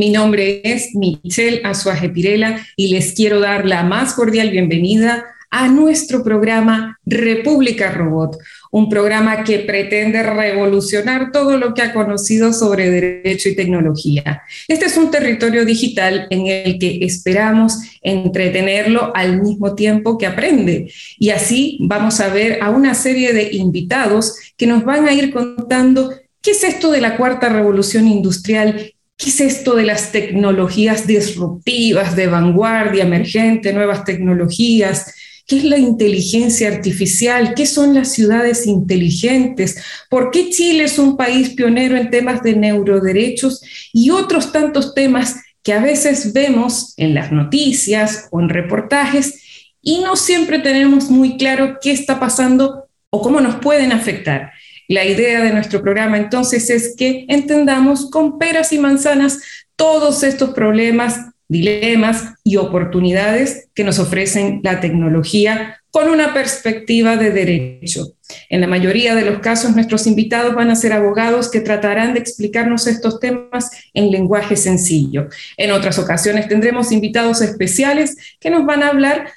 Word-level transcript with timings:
Mi 0.00 0.08
nombre 0.08 0.62
es 0.64 0.94
Michelle 0.94 1.60
Azuaje 1.62 2.08
Pirela 2.08 2.66
y 2.74 2.88
les 2.88 3.12
quiero 3.12 3.38
dar 3.38 3.66
la 3.66 3.82
más 3.82 4.14
cordial 4.14 4.48
bienvenida 4.48 5.26
a 5.50 5.68
nuestro 5.68 6.24
programa 6.24 6.98
República 7.04 7.90
Robot, 7.90 8.38
un 8.70 8.88
programa 8.88 9.44
que 9.44 9.58
pretende 9.58 10.22
revolucionar 10.22 11.32
todo 11.32 11.58
lo 11.58 11.74
que 11.74 11.82
ha 11.82 11.92
conocido 11.92 12.54
sobre 12.54 12.88
derecho 12.88 13.50
y 13.50 13.54
tecnología. 13.54 14.40
Este 14.68 14.86
es 14.86 14.96
un 14.96 15.10
territorio 15.10 15.66
digital 15.66 16.28
en 16.30 16.46
el 16.46 16.78
que 16.78 17.04
esperamos 17.04 17.76
entretenerlo 18.00 19.12
al 19.14 19.42
mismo 19.42 19.74
tiempo 19.74 20.16
que 20.16 20.26
aprende. 20.26 20.90
Y 21.18 21.28
así 21.28 21.76
vamos 21.82 22.20
a 22.20 22.32
ver 22.32 22.62
a 22.62 22.70
una 22.70 22.94
serie 22.94 23.34
de 23.34 23.50
invitados 23.52 24.34
que 24.56 24.66
nos 24.66 24.82
van 24.82 25.06
a 25.06 25.12
ir 25.12 25.30
contando 25.30 26.14
qué 26.40 26.52
es 26.52 26.64
esto 26.64 26.90
de 26.90 27.02
la 27.02 27.18
cuarta 27.18 27.50
revolución 27.50 28.08
industrial 28.08 28.94
¿Qué 29.20 29.28
es 29.28 29.40
esto 29.42 29.76
de 29.76 29.84
las 29.84 30.12
tecnologías 30.12 31.06
disruptivas, 31.06 32.16
de 32.16 32.26
vanguardia, 32.26 33.04
emergente, 33.04 33.74
nuevas 33.74 34.04
tecnologías? 34.04 35.14
¿Qué 35.46 35.58
es 35.58 35.64
la 35.64 35.76
inteligencia 35.76 36.68
artificial? 36.68 37.52
¿Qué 37.54 37.66
son 37.66 37.92
las 37.92 38.12
ciudades 38.12 38.66
inteligentes? 38.66 39.76
¿Por 40.08 40.30
qué 40.30 40.48
Chile 40.48 40.84
es 40.84 40.98
un 40.98 41.18
país 41.18 41.50
pionero 41.50 41.98
en 41.98 42.08
temas 42.08 42.42
de 42.42 42.56
neuroderechos 42.56 43.60
y 43.92 44.08
otros 44.08 44.52
tantos 44.52 44.94
temas 44.94 45.36
que 45.62 45.74
a 45.74 45.82
veces 45.82 46.32
vemos 46.32 46.94
en 46.96 47.12
las 47.12 47.30
noticias 47.30 48.26
o 48.30 48.40
en 48.40 48.48
reportajes 48.48 49.34
y 49.82 49.98
no 50.00 50.16
siempre 50.16 50.60
tenemos 50.60 51.10
muy 51.10 51.36
claro 51.36 51.76
qué 51.82 51.92
está 51.92 52.18
pasando 52.18 52.86
o 53.10 53.20
cómo 53.20 53.42
nos 53.42 53.56
pueden 53.56 53.92
afectar? 53.92 54.52
La 54.90 55.04
idea 55.04 55.40
de 55.40 55.52
nuestro 55.52 55.82
programa 55.82 56.18
entonces 56.18 56.68
es 56.68 56.96
que 56.96 57.24
entendamos 57.28 58.10
con 58.10 58.40
peras 58.40 58.72
y 58.72 58.78
manzanas 58.80 59.38
todos 59.76 60.24
estos 60.24 60.50
problemas, 60.50 61.26
dilemas 61.46 62.34
y 62.42 62.56
oportunidades 62.56 63.68
que 63.72 63.84
nos 63.84 64.00
ofrecen 64.00 64.58
la 64.64 64.80
tecnología 64.80 65.80
con 65.92 66.08
una 66.08 66.34
perspectiva 66.34 67.16
de 67.16 67.30
derecho. 67.30 68.14
En 68.48 68.60
la 68.60 68.66
mayoría 68.66 69.14
de 69.14 69.24
los 69.24 69.38
casos, 69.38 69.76
nuestros 69.76 70.08
invitados 70.08 70.56
van 70.56 70.70
a 70.70 70.74
ser 70.74 70.92
abogados 70.92 71.52
que 71.52 71.60
tratarán 71.60 72.14
de 72.14 72.18
explicarnos 72.18 72.88
estos 72.88 73.20
temas 73.20 73.70
en 73.94 74.10
lenguaje 74.10 74.56
sencillo. 74.56 75.28
En 75.56 75.70
otras 75.70 76.00
ocasiones 76.00 76.48
tendremos 76.48 76.90
invitados 76.90 77.42
especiales 77.42 78.16
que 78.40 78.50
nos 78.50 78.66
van 78.66 78.82
a 78.82 78.88
hablar 78.88 79.30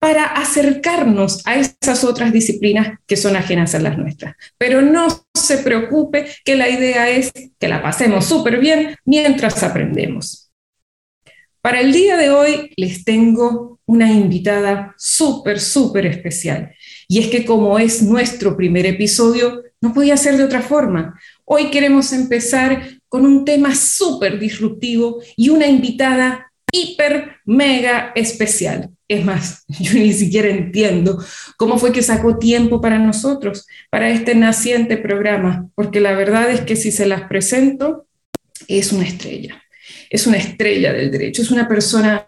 para 0.00 0.24
acercarnos 0.24 1.46
a 1.46 1.56
esas 1.56 2.04
otras 2.04 2.32
disciplinas 2.32 2.98
que 3.06 3.16
son 3.16 3.36
ajenas 3.36 3.74
a 3.74 3.80
las 3.80 3.98
nuestras. 3.98 4.34
Pero 4.58 4.80
no 4.80 5.26
se 5.34 5.58
preocupe 5.58 6.26
que 6.44 6.56
la 6.56 6.68
idea 6.68 7.10
es 7.10 7.30
que 7.58 7.68
la 7.68 7.82
pasemos 7.82 8.24
súper 8.24 8.58
bien 8.58 8.96
mientras 9.04 9.62
aprendemos. 9.62 10.50
Para 11.60 11.80
el 11.80 11.92
día 11.92 12.16
de 12.16 12.30
hoy 12.30 12.72
les 12.76 13.04
tengo 13.04 13.78
una 13.84 14.10
invitada 14.10 14.94
súper, 14.96 15.60
súper 15.60 16.06
especial. 16.06 16.72
Y 17.06 17.18
es 17.18 17.28
que 17.28 17.44
como 17.44 17.78
es 17.78 18.02
nuestro 18.02 18.56
primer 18.56 18.86
episodio, 18.86 19.62
no 19.82 19.92
podía 19.92 20.16
ser 20.16 20.38
de 20.38 20.44
otra 20.44 20.62
forma. 20.62 21.20
Hoy 21.44 21.70
queremos 21.70 22.14
empezar 22.14 22.88
con 23.08 23.26
un 23.26 23.44
tema 23.44 23.74
súper 23.74 24.38
disruptivo 24.38 25.20
y 25.36 25.50
una 25.50 25.66
invitada 25.66 26.49
hiper, 26.72 27.36
mega 27.44 28.12
especial. 28.14 28.90
Es 29.08 29.24
más, 29.24 29.64
yo 29.68 29.94
ni 29.94 30.12
siquiera 30.12 30.48
entiendo 30.48 31.22
cómo 31.56 31.78
fue 31.78 31.92
que 31.92 32.02
sacó 32.02 32.38
tiempo 32.38 32.80
para 32.80 32.98
nosotros, 32.98 33.66
para 33.90 34.10
este 34.10 34.34
naciente 34.34 34.96
programa, 34.96 35.68
porque 35.74 36.00
la 36.00 36.12
verdad 36.12 36.50
es 36.50 36.60
que 36.62 36.76
si 36.76 36.92
se 36.92 37.06
las 37.06 37.22
presento, 37.22 38.06
es 38.68 38.92
una 38.92 39.04
estrella, 39.04 39.62
es 40.10 40.26
una 40.26 40.36
estrella 40.36 40.92
del 40.92 41.10
derecho, 41.10 41.42
es 41.42 41.50
una 41.50 41.66
persona 41.66 42.24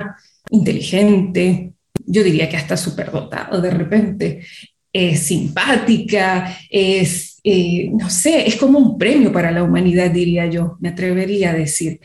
inteligente, 0.51 1.73
yo 2.07 2.23
diría 2.23 2.49
que 2.49 2.57
hasta 2.57 2.77
superdotado 2.77 3.61
de 3.61 3.71
repente, 3.71 4.45
es 4.93 5.21
simpática, 5.21 6.59
es, 6.69 7.41
eh, 7.43 7.91
no 7.93 8.11
sé, 8.11 8.47
es 8.47 8.57
como 8.57 8.79
un 8.79 8.99
premio 8.99 9.33
para 9.33 9.51
la 9.51 9.63
humanidad, 9.63 10.11
diría 10.11 10.47
yo, 10.47 10.77
me 10.81 10.91
atrevería 10.91 11.51
a 11.51 11.55
decir. 11.55 12.01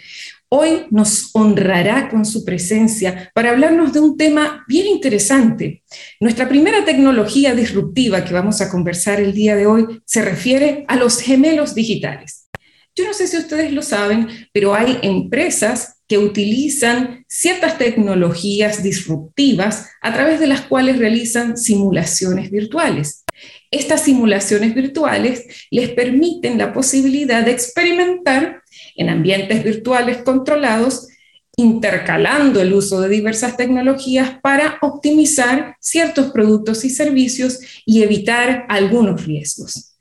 Hoy 0.49 0.85
nos 0.91 1.31
honrará 1.33 2.07
con 2.07 2.25
su 2.25 2.45
presencia 2.45 3.31
para 3.35 3.49
hablarnos 3.49 3.91
de 3.91 3.99
un 3.99 4.15
tema 4.15 4.63
bien 4.65 4.87
interesante. 4.87 5.83
Nuestra 6.21 6.47
primera 6.47 6.85
tecnología 6.85 7.53
disruptiva 7.53 8.23
que 8.23 8.33
vamos 8.33 8.61
a 8.61 8.69
conversar 8.69 9.19
el 9.19 9.33
día 9.33 9.57
de 9.57 9.65
hoy 9.65 10.01
se 10.05 10.21
refiere 10.21 10.85
a 10.87 10.95
los 10.95 11.19
gemelos 11.19 11.75
digitales. 11.75 12.47
Yo 12.95 13.05
no 13.05 13.13
sé 13.13 13.27
si 13.27 13.35
ustedes 13.35 13.73
lo 13.73 13.81
saben, 13.81 14.29
pero 14.53 14.73
hay 14.73 14.99
empresas 15.01 15.97
que 16.07 16.17
utilizan 16.17 17.25
ciertas 17.27 17.77
tecnologías 17.77 18.81
disruptivas 18.81 19.89
a 20.01 20.13
través 20.13 20.39
de 20.39 20.47
las 20.47 20.61
cuales 20.61 20.97
realizan 20.97 21.57
simulaciones 21.57 22.49
virtuales. 22.49 23.25
Estas 23.69 24.03
simulaciones 24.05 24.73
virtuales 24.73 25.67
les 25.69 25.89
permiten 25.89 26.57
la 26.57 26.71
posibilidad 26.71 27.43
de 27.43 27.51
experimentar 27.51 28.63
en 28.97 29.09
ambientes 29.09 29.63
virtuales 29.63 30.17
controlados, 30.23 31.07
intercalando 31.55 32.61
el 32.61 32.73
uso 32.73 32.99
de 33.01 33.09
diversas 33.09 33.55
tecnologías 33.55 34.39
para 34.41 34.77
optimizar 34.81 35.75
ciertos 35.79 36.31
productos 36.31 36.83
y 36.83 36.89
servicios 36.89 37.59
y 37.85 38.03
evitar 38.03 38.65
algunos 38.69 39.25
riesgos. 39.25 39.95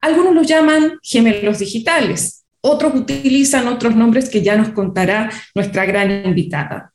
Algunos 0.00 0.34
los 0.34 0.46
llaman 0.46 0.98
gemelos 1.02 1.58
digitales, 1.58 2.44
otros 2.62 2.94
utilizan 2.94 3.68
otros 3.68 3.96
nombres 3.96 4.28
que 4.28 4.42
ya 4.42 4.56
nos 4.56 4.70
contará 4.70 5.30
nuestra 5.54 5.84
gran 5.84 6.10
invitada. 6.26 6.92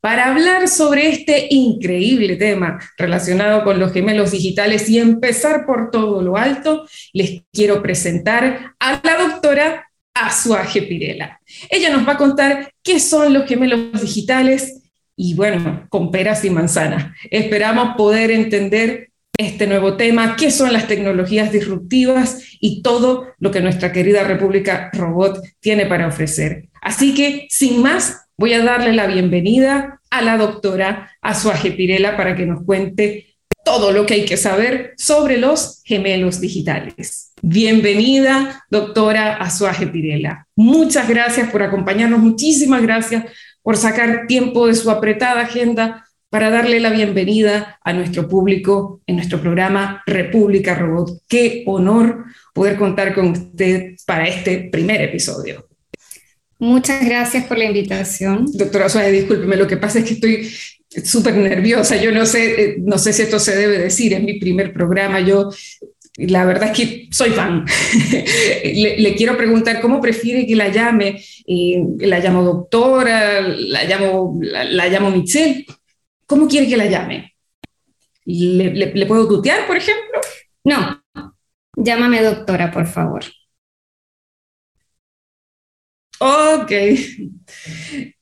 Para 0.00 0.26
hablar 0.26 0.68
sobre 0.68 1.08
este 1.08 1.48
increíble 1.50 2.36
tema 2.36 2.78
relacionado 2.96 3.64
con 3.64 3.80
los 3.80 3.92
gemelos 3.92 4.30
digitales 4.30 4.88
y 4.88 4.98
empezar 4.98 5.66
por 5.66 5.90
todo 5.90 6.22
lo 6.22 6.36
alto, 6.36 6.86
les 7.12 7.42
quiero 7.52 7.82
presentar 7.82 8.74
a 8.78 9.00
la 9.02 9.16
doctora 9.16 9.90
Azuaje 10.14 10.82
Pirela. 10.82 11.40
Ella 11.68 11.90
nos 11.90 12.06
va 12.06 12.12
a 12.12 12.16
contar 12.16 12.72
qué 12.82 13.00
son 13.00 13.32
los 13.32 13.46
gemelos 13.46 14.00
digitales 14.00 14.82
y 15.16 15.34
bueno, 15.34 15.86
con 15.88 16.12
peras 16.12 16.44
y 16.44 16.50
manzanas. 16.50 17.12
Esperamos 17.30 17.96
poder 17.96 18.30
entender 18.30 19.10
este 19.36 19.66
nuevo 19.66 19.96
tema, 19.96 20.36
qué 20.36 20.52
son 20.52 20.72
las 20.72 20.86
tecnologías 20.86 21.50
disruptivas 21.50 22.42
y 22.60 22.82
todo 22.82 23.28
lo 23.38 23.50
que 23.50 23.60
nuestra 23.60 23.92
querida 23.92 24.22
República 24.22 24.90
Robot 24.92 25.40
tiene 25.60 25.86
para 25.86 26.06
ofrecer. 26.06 26.68
Así 26.80 27.14
que, 27.14 27.46
sin 27.50 27.82
más, 27.82 28.27
voy 28.38 28.52
a 28.54 28.62
darle 28.62 28.92
la 28.92 29.08
bienvenida 29.08 30.00
a 30.10 30.22
la 30.22 30.38
doctora 30.38 31.10
Azuaje 31.20 31.72
Pirela 31.72 32.16
para 32.16 32.36
que 32.36 32.46
nos 32.46 32.62
cuente 32.62 33.34
todo 33.64 33.90
lo 33.90 34.06
que 34.06 34.14
hay 34.14 34.24
que 34.24 34.36
saber 34.36 34.94
sobre 34.96 35.38
los 35.38 35.82
gemelos 35.84 36.40
digitales. 36.40 37.32
Bienvenida, 37.42 38.64
doctora 38.70 39.36
Azuaje 39.36 39.88
Pirela. 39.88 40.46
Muchas 40.54 41.08
gracias 41.08 41.50
por 41.50 41.64
acompañarnos, 41.64 42.20
muchísimas 42.20 42.80
gracias 42.80 43.24
por 43.60 43.76
sacar 43.76 44.28
tiempo 44.28 44.68
de 44.68 44.76
su 44.76 44.88
apretada 44.88 45.40
agenda 45.40 46.06
para 46.30 46.48
darle 46.48 46.78
la 46.78 46.90
bienvenida 46.90 47.80
a 47.82 47.92
nuestro 47.92 48.28
público 48.28 49.00
en 49.06 49.16
nuestro 49.16 49.40
programa 49.40 50.02
República 50.06 50.76
Robot. 50.76 51.22
Qué 51.26 51.64
honor 51.66 52.26
poder 52.54 52.76
contar 52.76 53.14
con 53.14 53.30
usted 53.32 53.96
para 54.06 54.28
este 54.28 54.68
primer 54.70 55.00
episodio. 55.02 55.67
Muchas 56.58 57.04
gracias 57.04 57.44
por 57.44 57.56
la 57.56 57.64
invitación. 57.64 58.46
Doctora 58.52 58.88
Suárez, 58.88 59.12
discúlpeme, 59.12 59.56
lo 59.56 59.66
que 59.66 59.76
pasa 59.76 60.00
es 60.00 60.04
que 60.04 60.14
estoy 60.14 60.50
súper 61.04 61.36
nerviosa. 61.36 61.96
Yo 61.96 62.10
no 62.10 62.26
sé, 62.26 62.62
eh, 62.62 62.76
no 62.80 62.98
sé 62.98 63.12
si 63.12 63.22
esto 63.22 63.38
se 63.38 63.56
debe 63.56 63.78
decir, 63.78 64.12
en 64.12 64.24
mi 64.24 64.40
primer 64.40 64.72
programa. 64.72 65.20
Yo, 65.20 65.50
la 66.16 66.44
verdad 66.44 66.70
es 66.72 66.76
que 66.76 67.08
soy 67.12 67.30
fan. 67.30 67.64
le, 68.64 69.14
quiero 69.14 69.36
preguntar 69.36 69.80
cómo 69.80 70.00
prefiere 70.00 70.46
que 70.46 70.56
la 70.56 70.68
llame. 70.68 71.22
Eh, 71.46 71.80
la 72.00 72.18
llamo 72.18 72.42
doctora, 72.42 73.40
la 73.40 73.84
llamo, 73.84 74.38
la, 74.42 74.88
llamo 74.88 75.10
Michelle. 75.10 75.64
¿Cómo 76.26 76.48
quiere 76.48 76.66
que 76.66 76.76
la 76.76 76.86
llame? 76.86 77.34
¿Le, 78.24 78.72
le 78.72 79.06
puedo 79.06 79.28
tutear, 79.28 79.66
por 79.66 79.76
ejemplo? 79.76 80.20
No, 80.64 81.02
llámame 81.76 82.22
doctora, 82.22 82.70
por 82.70 82.86
favor. 82.86 83.24
Ok. 86.18 86.72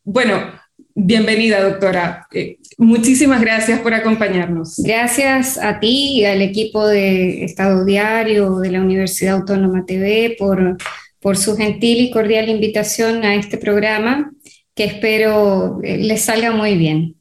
Bueno, 0.04 0.52
bienvenida, 0.94 1.62
doctora. 1.62 2.26
Eh, 2.32 2.58
muchísimas 2.76 3.40
gracias 3.40 3.80
por 3.80 3.94
acompañarnos. 3.94 4.76
Gracias 4.78 5.58
a 5.58 5.80
ti 5.80 6.20
y 6.20 6.24
al 6.24 6.42
equipo 6.42 6.86
de 6.86 7.44
Estado 7.44 7.84
Diario 7.84 8.58
de 8.58 8.70
la 8.70 8.80
Universidad 8.80 9.36
Autónoma 9.36 9.86
TV 9.86 10.36
por, 10.38 10.76
por 11.20 11.36
su 11.38 11.56
gentil 11.56 12.00
y 12.00 12.10
cordial 12.10 12.48
invitación 12.48 13.24
a 13.24 13.34
este 13.34 13.56
programa 13.56 14.30
que 14.74 14.84
espero 14.84 15.80
eh, 15.82 15.96
les 15.96 16.22
salga 16.22 16.52
muy 16.52 16.76
bien. 16.76 17.16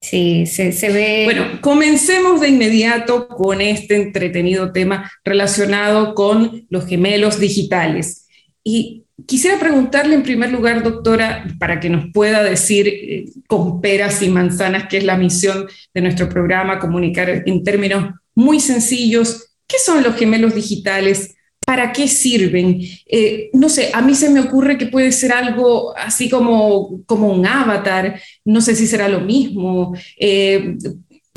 Sí, 0.00 0.46
se, 0.46 0.72
se, 0.72 0.90
ve. 0.90 1.22
Bueno, 1.24 1.60
comencemos 1.62 2.40
de 2.40 2.48
inmediato 2.48 3.28
con 3.28 3.60
este 3.60 3.96
entretenido 3.96 4.72
tema 4.72 5.10
relacionado 5.24 6.14
con 6.14 6.66
los 6.68 6.86
gemelos 6.86 7.38
digitales. 7.40 8.26
Y 8.62 9.03
quisiera 9.26 9.58
preguntarle 9.58 10.14
en 10.14 10.22
primer 10.22 10.50
lugar, 10.50 10.82
doctora, 10.82 11.46
para 11.58 11.80
que 11.80 11.88
nos 11.88 12.12
pueda 12.12 12.42
decir 12.42 12.88
eh, 12.88 13.24
con 13.46 13.80
peras 13.80 14.22
y 14.22 14.28
manzanas, 14.28 14.86
qué 14.88 14.98
es 14.98 15.04
la 15.04 15.16
misión 15.16 15.66
de 15.92 16.00
nuestro 16.00 16.28
programa, 16.28 16.78
comunicar 16.78 17.42
en 17.46 17.62
términos 17.62 18.14
muy 18.34 18.60
sencillos, 18.60 19.56
¿qué 19.66 19.78
son 19.78 20.02
los 20.02 20.16
gemelos 20.16 20.54
digitales? 20.54 21.36
¿Para 21.64 21.92
qué 21.92 22.08
sirven? 22.08 22.80
Eh, 23.06 23.50
no 23.54 23.68
sé, 23.68 23.90
a 23.94 24.02
mí 24.02 24.14
se 24.14 24.28
me 24.28 24.40
ocurre 24.40 24.76
que 24.76 24.86
puede 24.86 25.12
ser 25.12 25.32
algo 25.32 25.96
así 25.96 26.28
como, 26.28 27.02
como 27.06 27.32
un 27.32 27.46
avatar, 27.46 28.20
no 28.44 28.60
sé 28.60 28.74
si 28.74 28.86
será 28.86 29.08
lo 29.08 29.20
mismo, 29.20 29.96
eh, 30.18 30.76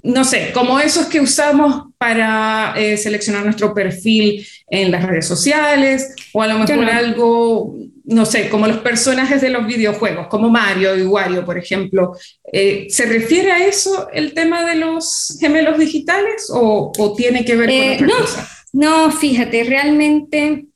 no 0.03 0.23
sé, 0.23 0.51
como 0.53 0.79
esos 0.79 1.05
que 1.05 1.21
usamos 1.21 1.86
para 1.97 2.73
eh, 2.77 2.97
seleccionar 2.97 3.43
nuestro 3.43 3.73
perfil 3.73 4.45
en 4.69 4.91
las 4.91 5.03
redes 5.03 5.25
sociales, 5.25 6.13
o 6.33 6.41
a 6.41 6.47
lo 6.47 6.59
mejor 6.59 6.89
algo, 6.89 7.75
no 8.05 8.25
sé, 8.25 8.49
como 8.49 8.67
los 8.67 8.77
personajes 8.77 9.41
de 9.41 9.49
los 9.49 9.65
videojuegos, 9.65 10.27
como 10.27 10.49
Mario 10.49 10.97
y 10.97 11.03
Wario, 11.03 11.45
por 11.45 11.57
ejemplo. 11.57 12.13
¿Se 12.51 13.05
refiere 13.05 13.51
a 13.51 13.65
eso 13.65 14.09
el 14.13 14.33
tema 14.33 14.65
de 14.65 14.75
los 14.75 15.37
gemelos 15.39 15.79
digitales 15.79 16.49
o, 16.51 16.91
tiene 17.17 17.43
que 17.43 17.55
ver 17.55 17.69
con 17.69 17.93
otra 17.93 18.07
no. 18.07 18.25
cosa? 18.25 18.49
No, 18.73 19.11
fíjate, 19.11 19.63
realmente 19.63 20.67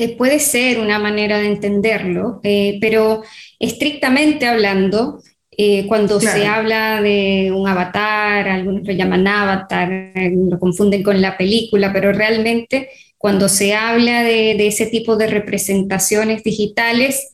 eh, 0.00 0.16
puede 0.16 0.38
ser 0.38 0.78
una 0.78 1.00
manera 1.00 1.38
de 1.38 1.48
entenderlo, 1.48 2.40
eh, 2.44 2.78
pero 2.80 3.24
estrictamente 3.58 4.46
hablando, 4.46 5.20
eh, 5.58 5.86
cuando 5.86 6.20
se 6.20 6.46
habla 6.46 7.02
de 7.02 7.52
un 7.54 7.68
avatar, 7.68 8.48
algunos 8.48 8.86
lo 8.86 8.92
llaman 8.94 9.26
avatar, 9.26 9.90
lo 10.14 10.58
confunden 10.58 11.02
con 11.02 11.20
la 11.20 11.36
película, 11.36 11.92
pero 11.92 12.12
realmente 12.12 12.88
cuando 13.18 13.48
se 13.48 13.74
habla 13.74 14.22
de 14.22 14.66
ese 14.66 14.86
tipo 14.86 15.16
de 15.16 15.26
representaciones 15.26 16.42
digitales, 16.42 17.30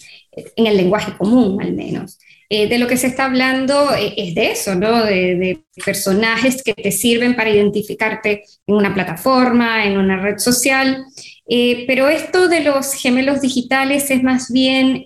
en 0.57 0.67
el 0.67 0.77
lenguaje 0.77 1.17
común 1.17 1.61
al 1.61 1.73
menos, 1.75 2.19
eh, 2.51 2.69
de 2.69 2.79
lo 2.79 2.87
que 2.87 2.97
se 2.97 3.07
está 3.07 3.25
hablando 3.25 3.95
eh, 3.95 4.15
es 4.17 4.35
de 4.35 4.51
eso, 4.51 4.75
¿no? 4.75 5.05
De, 5.05 5.61
personajes 5.85 6.63
que 6.63 6.73
te 6.73 6.93
sirven 6.93 7.35
para 7.35 7.51
identificarte 7.51 8.45
en 8.67 8.75
una 8.77 8.95
plataforma, 8.95 9.85
en 9.85 9.99
una 9.99 10.21
red 10.21 10.39
social. 10.39 11.05
Eh, 11.47 11.85
pero 11.87 12.09
esto 12.09 12.49
de 12.49 12.61
los 12.61 12.95
gemelos 12.95 13.41
digitales 13.41 14.11
es 14.11 14.23
más 14.23 14.51
bien 14.51 15.05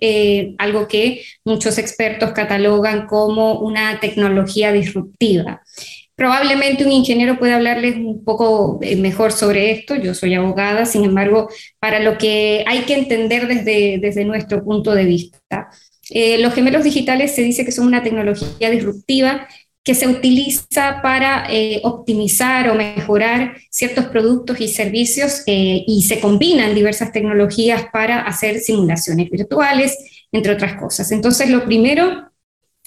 algo 0.58 0.86
que 0.86 1.22
muchos 1.44 1.78
expertos 1.78 2.32
catalogan 2.32 3.06
como 3.06 3.60
una 3.60 3.98
tecnología 4.00 4.72
disruptiva. 4.72 5.62
Probablemente 6.18 6.84
un 6.84 6.90
ingeniero 6.90 7.38
puede 7.38 7.54
hablarles 7.54 7.94
un 7.94 8.24
poco 8.24 8.80
mejor 8.96 9.30
sobre 9.30 9.70
esto, 9.70 9.94
yo 9.94 10.14
soy 10.14 10.34
abogada, 10.34 10.84
sin 10.84 11.04
embargo, 11.04 11.48
para 11.78 12.00
lo 12.00 12.18
que 12.18 12.64
hay 12.66 12.80
que 12.80 12.94
entender 12.94 13.46
desde, 13.46 14.24
nuestro 14.24 14.64
punto 14.64 14.96
de 14.96 15.04
vista. 15.04 15.68
Eh, 16.10 16.38
los 16.38 16.54
gemelos 16.54 16.82
digitales 16.82 17.36
se 17.36 17.42
dice 17.42 17.64
que 17.64 17.70
son 17.70 17.86
una 17.86 18.02
tecnología 18.02 18.68
disruptiva 18.68 19.46
que 19.88 19.94
se 19.94 20.06
utiliza 20.06 21.00
para 21.02 21.46
eh, 21.48 21.80
optimizar 21.82 22.68
o 22.68 22.74
mejorar 22.74 23.56
ciertos 23.70 24.04
productos 24.08 24.60
y 24.60 24.68
servicios 24.68 25.42
eh, 25.46 25.82
y 25.86 26.02
se 26.02 26.20
combinan 26.20 26.74
diversas 26.74 27.10
tecnologías 27.10 27.86
para 27.90 28.20
hacer 28.20 28.60
simulaciones 28.60 29.30
virtuales, 29.30 29.96
entre 30.30 30.52
otras 30.52 30.74
cosas. 30.74 31.10
Entonces, 31.10 31.48
lo 31.48 31.64
primero 31.64 32.30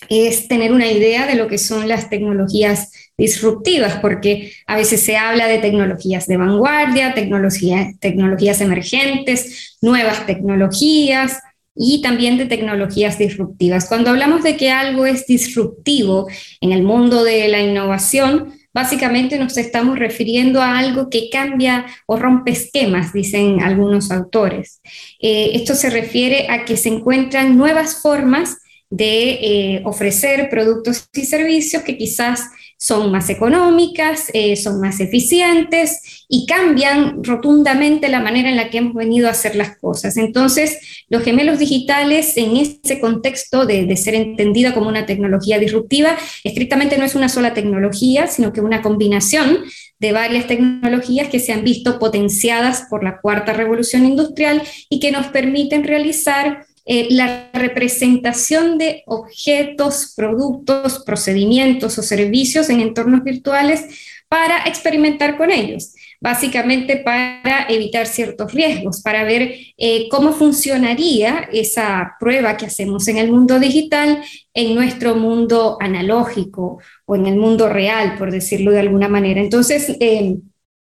es 0.09 0.47
tener 0.47 0.71
una 0.71 0.91
idea 0.91 1.25
de 1.25 1.33
lo 1.33 1.47
que 1.47 1.57
son 1.57 1.87
las 1.87 2.07
tecnologías 2.07 2.91
disruptivas, 3.17 3.95
porque 3.99 4.53
a 4.67 4.75
veces 4.75 5.01
se 5.01 5.17
habla 5.17 5.47
de 5.47 5.57
tecnologías 5.57 6.27
de 6.27 6.37
vanguardia, 6.37 7.15
tecnologías 7.15 8.61
emergentes, 8.61 9.75
nuevas 9.81 10.27
tecnologías, 10.27 11.39
y 11.75 12.01
también 12.01 12.37
de 12.37 12.45
tecnologías 12.45 13.17
disruptivas. 13.17 13.87
Cuando 13.87 14.09
hablamos 14.09 14.43
de 14.43 14.57
que 14.57 14.71
algo 14.71 15.05
es 15.05 15.25
disruptivo 15.25 16.27
en 16.59 16.71
el 16.71 16.83
mundo 16.83 17.23
de 17.23 17.47
la 17.47 17.61
innovación, 17.61 18.53
básicamente 18.73 19.37
nos 19.37 19.57
estamos 19.57 19.99
refiriendo 19.99 20.61
a 20.61 20.77
algo 20.77 21.09
que 21.09 21.29
cambia 21.29 21.85
o 22.05 22.17
rompe 22.17 22.51
esquemas, 22.51 23.13
dicen 23.13 23.61
algunos 23.61 24.11
autores. 24.11 24.81
Eh, 25.19 25.51
esto 25.53 25.75
se 25.75 25.89
refiere 25.89 26.47
a 26.49 26.65
que 26.65 26.77
se 26.77 26.89
encuentran 26.89 27.57
nuevas 27.57 28.01
formas 28.01 28.57
de 28.89 29.29
eh, 29.31 29.81
ofrecer 29.85 30.49
productos 30.49 31.07
y 31.13 31.25
servicios 31.25 31.83
que 31.83 31.97
quizás 31.97 32.49
son 32.81 33.11
más 33.11 33.29
económicas, 33.29 34.31
eh, 34.33 34.55
son 34.55 34.81
más 34.81 34.99
eficientes 34.99 36.25
y 36.27 36.47
cambian 36.47 37.23
rotundamente 37.23 38.09
la 38.09 38.21
manera 38.21 38.49
en 38.49 38.55
la 38.55 38.71
que 38.71 38.79
hemos 38.79 38.95
venido 38.95 39.27
a 39.27 39.31
hacer 39.31 39.55
las 39.55 39.77
cosas. 39.77 40.17
Entonces, 40.17 40.79
los 41.07 41.21
gemelos 41.21 41.59
digitales 41.59 42.35
en 42.37 42.57
ese 42.57 42.99
contexto 42.99 43.67
de, 43.67 43.85
de 43.85 43.95
ser 43.97 44.15
entendida 44.15 44.73
como 44.73 44.89
una 44.89 45.05
tecnología 45.05 45.59
disruptiva, 45.59 46.17
estrictamente 46.43 46.97
no 46.97 47.05
es 47.05 47.13
una 47.13 47.29
sola 47.29 47.53
tecnología, 47.53 48.25
sino 48.25 48.51
que 48.51 48.61
una 48.61 48.81
combinación 48.81 49.59
de 49.99 50.11
varias 50.11 50.47
tecnologías 50.47 51.29
que 51.29 51.39
se 51.39 51.53
han 51.53 51.63
visto 51.63 51.99
potenciadas 51.99 52.87
por 52.89 53.03
la 53.03 53.21
cuarta 53.21 53.53
revolución 53.53 54.07
industrial 54.07 54.63
y 54.89 54.99
que 54.99 55.11
nos 55.11 55.27
permiten 55.27 55.83
realizar 55.83 56.65
eh, 56.85 57.07
la 57.11 57.49
representación 57.53 58.77
de 58.77 59.03
objetos, 59.05 60.13
productos, 60.15 61.03
procedimientos 61.05 61.97
o 61.97 62.01
servicios 62.03 62.69
en 62.69 62.79
entornos 62.81 63.23
virtuales 63.23 63.85
para 64.31 64.63
experimentar 64.65 65.37
con 65.37 65.51
ellos, 65.51 65.93
básicamente 66.21 66.95
para 66.97 67.65
evitar 67.67 68.07
ciertos 68.07 68.53
riesgos, 68.53 69.01
para 69.01 69.25
ver 69.25 69.55
eh, 69.77 70.07
cómo 70.09 70.31
funcionaría 70.31 71.49
esa 71.51 72.15
prueba 72.17 72.55
que 72.55 72.67
hacemos 72.67 73.07
en 73.09 73.17
el 73.17 73.29
mundo 73.29 73.59
digital 73.59 74.23
en 74.53 74.73
nuestro 74.73 75.15
mundo 75.15 75.77
analógico 75.81 76.79
o 77.05 77.15
en 77.15 77.25
el 77.27 77.35
mundo 77.35 77.67
real, 77.67 78.17
por 78.17 78.31
decirlo 78.31 78.71
de 78.71 78.79
alguna 78.79 79.09
manera. 79.09 79.41
Entonces, 79.41 79.97
eh, 79.99 80.37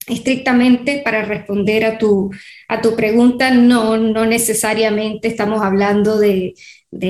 estrictamente 0.07 1.03
para 1.05 1.23
responder 1.23 1.85
a 1.85 1.99
tu, 1.99 2.31
a 2.69 2.81
tu 2.81 2.97
pregunta, 2.97 3.51
no, 3.51 3.97
no 3.97 4.27
necesariamente 4.27 5.29
estamos 5.29 5.63
hablando 5.63 6.19
de, 6.19 6.55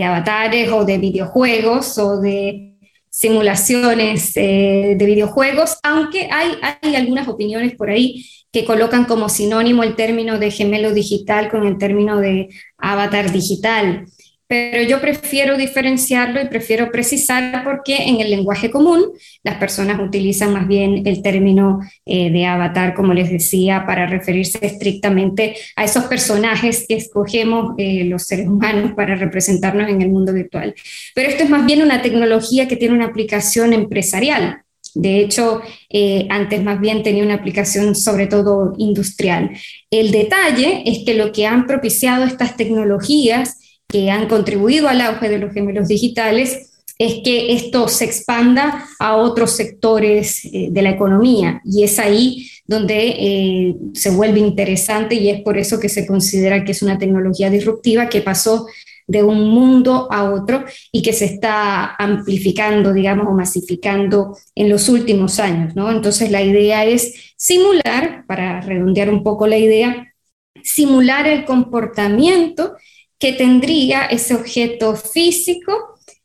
avatares 0.05 0.71
o 0.71 0.85
de 0.85 0.99
videojuegos 0.99 1.99
o 1.99 2.21
de 2.21 2.75
simulaciones 3.09 4.37
eh, 4.37 4.95
de 4.97 5.07
videojuegos, 5.07 5.79
aunque 5.83 6.29
hay, 6.31 6.53
hay 6.63 6.95
algunas 6.95 7.27
opiniones 7.29 7.75
por 7.75 7.91
ahí 7.91 8.25
que 8.53 8.65
colocan 8.65 9.05
como 9.05 9.29
sinónimo 9.29 9.83
el 9.83 9.97
término 9.97 10.39
de 10.39 10.51
gemelo 10.51 10.93
digital 10.93 11.51
con 11.51 11.67
el 11.67 11.79
término 11.79 12.19
de 12.19 12.49
avatar 12.79 13.33
digital 13.33 14.07
pero 14.51 14.83
yo 14.83 15.01
prefiero 15.01 15.57
diferenciarlo 15.57 16.43
y 16.43 16.49
prefiero 16.49 16.91
precisar 16.91 17.63
porque 17.63 18.09
en 18.09 18.21
el 18.21 18.31
lenguaje 18.31 18.69
común 18.69 19.13
las 19.45 19.59
personas 19.59 20.01
utilizan 20.01 20.53
más 20.53 20.67
bien 20.67 21.07
el 21.07 21.23
término 21.23 21.79
eh, 22.05 22.33
de 22.33 22.47
avatar, 22.47 22.95
como 22.95 23.15
les 23.15 23.31
decía, 23.31 23.85
para 23.87 24.09
referirse 24.09 24.59
estrictamente 24.61 25.55
a 25.77 25.85
esos 25.85 26.07
personajes 26.07 26.85
que 26.89 26.97
escogemos 26.97 27.75
eh, 27.79 28.03
los 28.07 28.25
seres 28.25 28.49
humanos 28.49 28.95
para 28.97 29.15
representarnos 29.15 29.89
en 29.89 30.03
el 30.03 30.09
mundo 30.09 30.33
virtual. 30.33 30.75
Pero 31.15 31.29
esto 31.29 31.45
es 31.45 31.51
más 31.51 31.65
bien 31.65 31.83
una 31.83 32.03
tecnología 32.03 32.67
que 32.67 32.75
tiene 32.75 32.97
una 32.97 33.07
aplicación 33.07 33.73
empresarial. 33.73 34.65
De 34.97 35.21
hecho, 35.21 35.63
eh, 35.91 36.27
antes 36.29 36.61
más 36.61 36.81
bien 36.81 37.05
tenía 37.05 37.23
una 37.23 37.35
aplicación 37.35 37.95
sobre 37.95 38.27
todo 38.27 38.75
industrial. 38.79 39.53
El 39.93 40.11
detalle 40.11 40.83
es 40.87 41.05
que 41.07 41.15
lo 41.15 41.31
que 41.31 41.47
han 41.47 41.69
propiciado 41.69 42.25
estas 42.25 42.57
tecnologías 42.57 43.60
que 43.91 44.11
han 44.11 44.29
contribuido 44.29 44.89
al 44.89 45.01
auge 45.01 45.29
de 45.29 45.39
los 45.39 45.53
gemelos 45.53 45.89
digitales 45.89 46.71
es 46.99 47.23
que 47.25 47.55
esto 47.55 47.89
se 47.89 48.05
expanda 48.05 48.87
a 48.99 49.17
otros 49.17 49.53
sectores 49.53 50.45
eh, 50.45 50.69
de 50.71 50.83
la 50.83 50.91
economía 50.91 51.63
y 51.65 51.83
es 51.83 51.99
ahí 51.99 52.47
donde 52.67 53.09
eh, 53.09 53.77
se 53.95 54.11
vuelve 54.11 54.39
interesante 54.39 55.15
y 55.15 55.31
es 55.31 55.41
por 55.41 55.57
eso 55.57 55.81
que 55.81 55.89
se 55.89 56.07
considera 56.07 56.63
que 56.63 56.73
es 56.73 56.83
una 56.83 56.99
tecnología 56.99 57.49
disruptiva 57.49 58.11
que 58.11 58.21
pasó 58.21 58.67
de 59.07 59.25
un 59.25 59.49
mundo 59.49 60.07
a 60.11 60.31
otro 60.31 60.65
y 60.93 61.03
que 61.03 61.13
se 61.13 61.25
está 61.25 61.97
amplificando, 61.97 62.93
digamos, 62.93 63.27
o 63.27 63.33
masificando 63.33 64.37
en 64.55 64.69
los 64.69 64.89
últimos 64.89 65.41
años, 65.41 65.75
¿no? 65.75 65.91
Entonces 65.91 66.31
la 66.31 66.43
idea 66.43 66.85
es 66.85 67.35
simular, 67.37 68.25
para 68.29 68.61
redondear 68.61 69.11
un 69.11 69.25
poco 69.25 69.49
la 69.49 69.59
idea, 69.59 70.15
simular 70.63 71.27
el 71.27 71.45
comportamiento 71.45 72.77
que 73.21 73.35
tendría 73.35 74.07
ese 74.07 74.35
objeto 74.35 74.97
físico, 74.97 75.73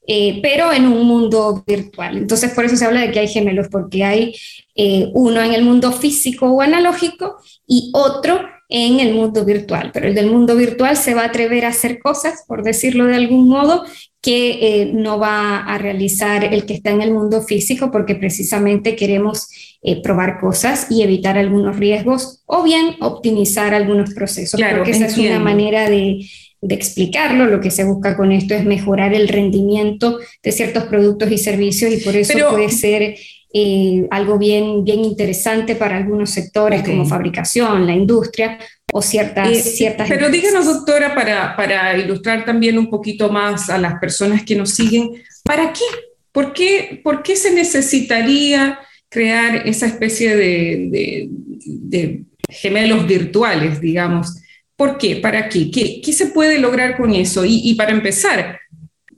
eh, 0.08 0.40
pero 0.42 0.72
en 0.72 0.88
un 0.88 1.06
mundo 1.06 1.64
virtual. 1.68 2.18
Entonces, 2.18 2.52
por 2.52 2.66
eso 2.66 2.78
se 2.78 2.86
habla 2.86 3.02
de 3.02 3.12
que 3.12 3.20
hay 3.20 3.28
gemelos, 3.28 3.68
porque 3.70 4.04
hay 4.04 4.36
eh, 4.76 5.10
uno 5.14 5.42
en 5.42 5.54
el 5.54 5.64
mundo 5.64 5.92
físico 5.92 6.48
o 6.48 6.62
analógico 6.62 7.36
y 7.68 7.92
otro 7.94 8.40
en 8.70 9.00
el 9.00 9.14
mundo 9.14 9.46
virtual, 9.46 9.92
pero 9.94 10.08
el 10.08 10.16
del 10.16 10.32
mundo 10.32 10.56
virtual 10.56 10.98
se 10.98 11.14
va 11.14 11.24
a 11.24 11.26
atrever 11.26 11.66
a 11.66 11.70
hacer 11.70 12.00
cosas, 12.00 12.46
por 12.48 12.64
decirlo 12.64 13.06
de 13.06 13.16
algún 13.16 13.48
modo, 13.48 13.86
que 14.22 14.82
eh, 14.82 14.92
no 14.92 15.20
va 15.20 15.60
a 15.60 15.78
realizar 15.78 16.44
el 16.44 16.66
que 16.66 16.74
está 16.74 16.90
en 16.90 17.02
el 17.02 17.12
mundo 17.12 17.44
físico 17.44 17.92
porque 17.92 18.16
precisamente 18.16 18.96
queremos 18.96 19.50
eh, 19.84 20.02
probar 20.02 20.40
cosas 20.40 20.88
y 20.90 21.04
evitar 21.04 21.38
algunos 21.38 21.78
riesgos 21.78 22.42
o 22.48 22.64
bien 22.64 22.96
optimizar 23.02 23.76
algunos 23.76 24.16
procesos. 24.16 24.58
Claro, 24.58 24.78
porque 24.78 24.92
esa 24.92 25.06
es 25.06 25.18
una 25.20 25.40
manera 25.40 25.88
de, 25.88 26.26
explicarlo. 26.74 27.46
Lo 27.46 27.62
que 27.62 27.70
se 27.70 27.84
busca 27.84 28.18
con 28.18 28.32
esto 28.32 28.56
es 28.56 28.66
mejorar 28.66 29.14
el 29.14 29.28
rendimiento 29.28 30.18
de 30.42 30.52
ciertos 30.52 30.86
productos 30.86 31.32
y 31.32 31.38
servicios 31.38 31.94
y 31.94 31.98
por 31.98 32.16
eso 32.16 32.34
puede 32.50 32.70
ser 32.70 33.16
eh, 33.54 34.08
algo 34.12 34.38
bien, 34.38 34.84
bien 34.84 35.06
interesante 35.06 35.76
para 35.76 35.96
algunos 35.96 36.30
sectores 36.32 36.84
como 36.84 37.06
fabricación, 37.06 37.86
la 37.86 37.94
industria 37.94 38.58
o 38.92 39.02
ciertas... 39.02 39.50
Eh, 39.50 39.62
ciertas 39.62 40.10
pero 40.10 40.30
díganos, 40.30 40.66
doctora, 40.66 41.16
para, 41.16 41.56
para 41.56 41.98
ilustrar 41.98 42.44
también 42.44 42.78
un 42.78 42.90
poquito 42.90 43.30
más 43.30 43.70
a 43.70 43.78
las 43.78 44.00
personas 44.00 44.44
que 44.44 44.56
nos 44.56 44.72
siguen, 44.72 45.12
¿para 45.44 45.72
qué? 45.72 45.86
¿Por 46.34 46.52
qué, 46.52 47.00
por 47.02 47.24
qué 47.24 47.38
se 47.38 47.54
necesitaría 47.54 48.78
crear 49.08 49.66
esa 49.66 49.86
especie 49.86 50.36
de, 50.36 51.30
de, 51.30 52.24
gemelos 52.50 53.08
virtuales, 53.08 53.80
digamos? 53.80 54.36
¿Por 54.76 54.98
qué? 54.98 55.18
¿Para 55.18 55.50
qué? 55.50 55.72
¿Qué, 55.72 56.14
se 56.14 56.28
puede 56.28 56.60
lograr 56.60 56.98
con 56.98 57.14
eso? 57.14 57.44
Y, 57.46 57.74
para 57.76 57.92
empezar, 57.92 58.60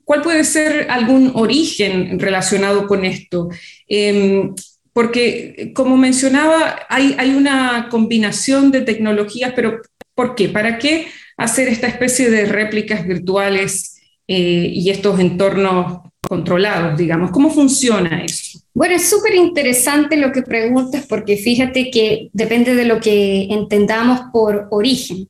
¿Cuál 0.04 0.22
puede 0.22 0.46
ser 0.46 0.88
algún 0.90 1.34
origen 1.36 2.18
relacionado 2.18 2.88
con 2.88 3.04
esto? 3.04 3.50
Em, 3.90 4.56
porque, 4.94 5.74
como 5.76 5.98
mencionaba, 5.98 6.80
hay, 6.88 7.14
hay, 7.18 7.32
una 7.32 7.90
combinación 7.92 8.72
de 8.72 8.84
tecnologías, 8.84 9.52
pero 9.54 9.82
¿por 10.16 10.34
qué? 10.34 10.48
¿Para 10.48 10.78
qué 10.78 11.08
hacer 11.36 11.68
esta 11.68 11.88
especie 11.88 12.30
de 12.30 12.46
réplicas 12.46 13.06
virtuales 13.06 13.98
eh, 14.30 14.72
y 14.74 14.90
estos 14.90 15.20
entornos 15.20 16.07
controlados, 16.28 16.98
digamos? 16.98 17.32
¿Cómo 17.32 17.50
funciona 17.50 18.24
eso? 18.24 18.60
Bueno, 18.74 18.96
es 18.96 19.10
súper 19.10 19.36
interesante 19.36 20.18
lo 20.18 20.32
que 20.32 20.44
preguntas 20.44 21.06
porque 21.08 21.38
fíjate 21.38 21.90
que 21.90 22.30
depende 22.34 22.76
de 22.76 22.86
lo 22.86 23.00
que 23.00 23.48
entendamos 23.50 24.22
por 24.32 24.68
origen 24.70 25.28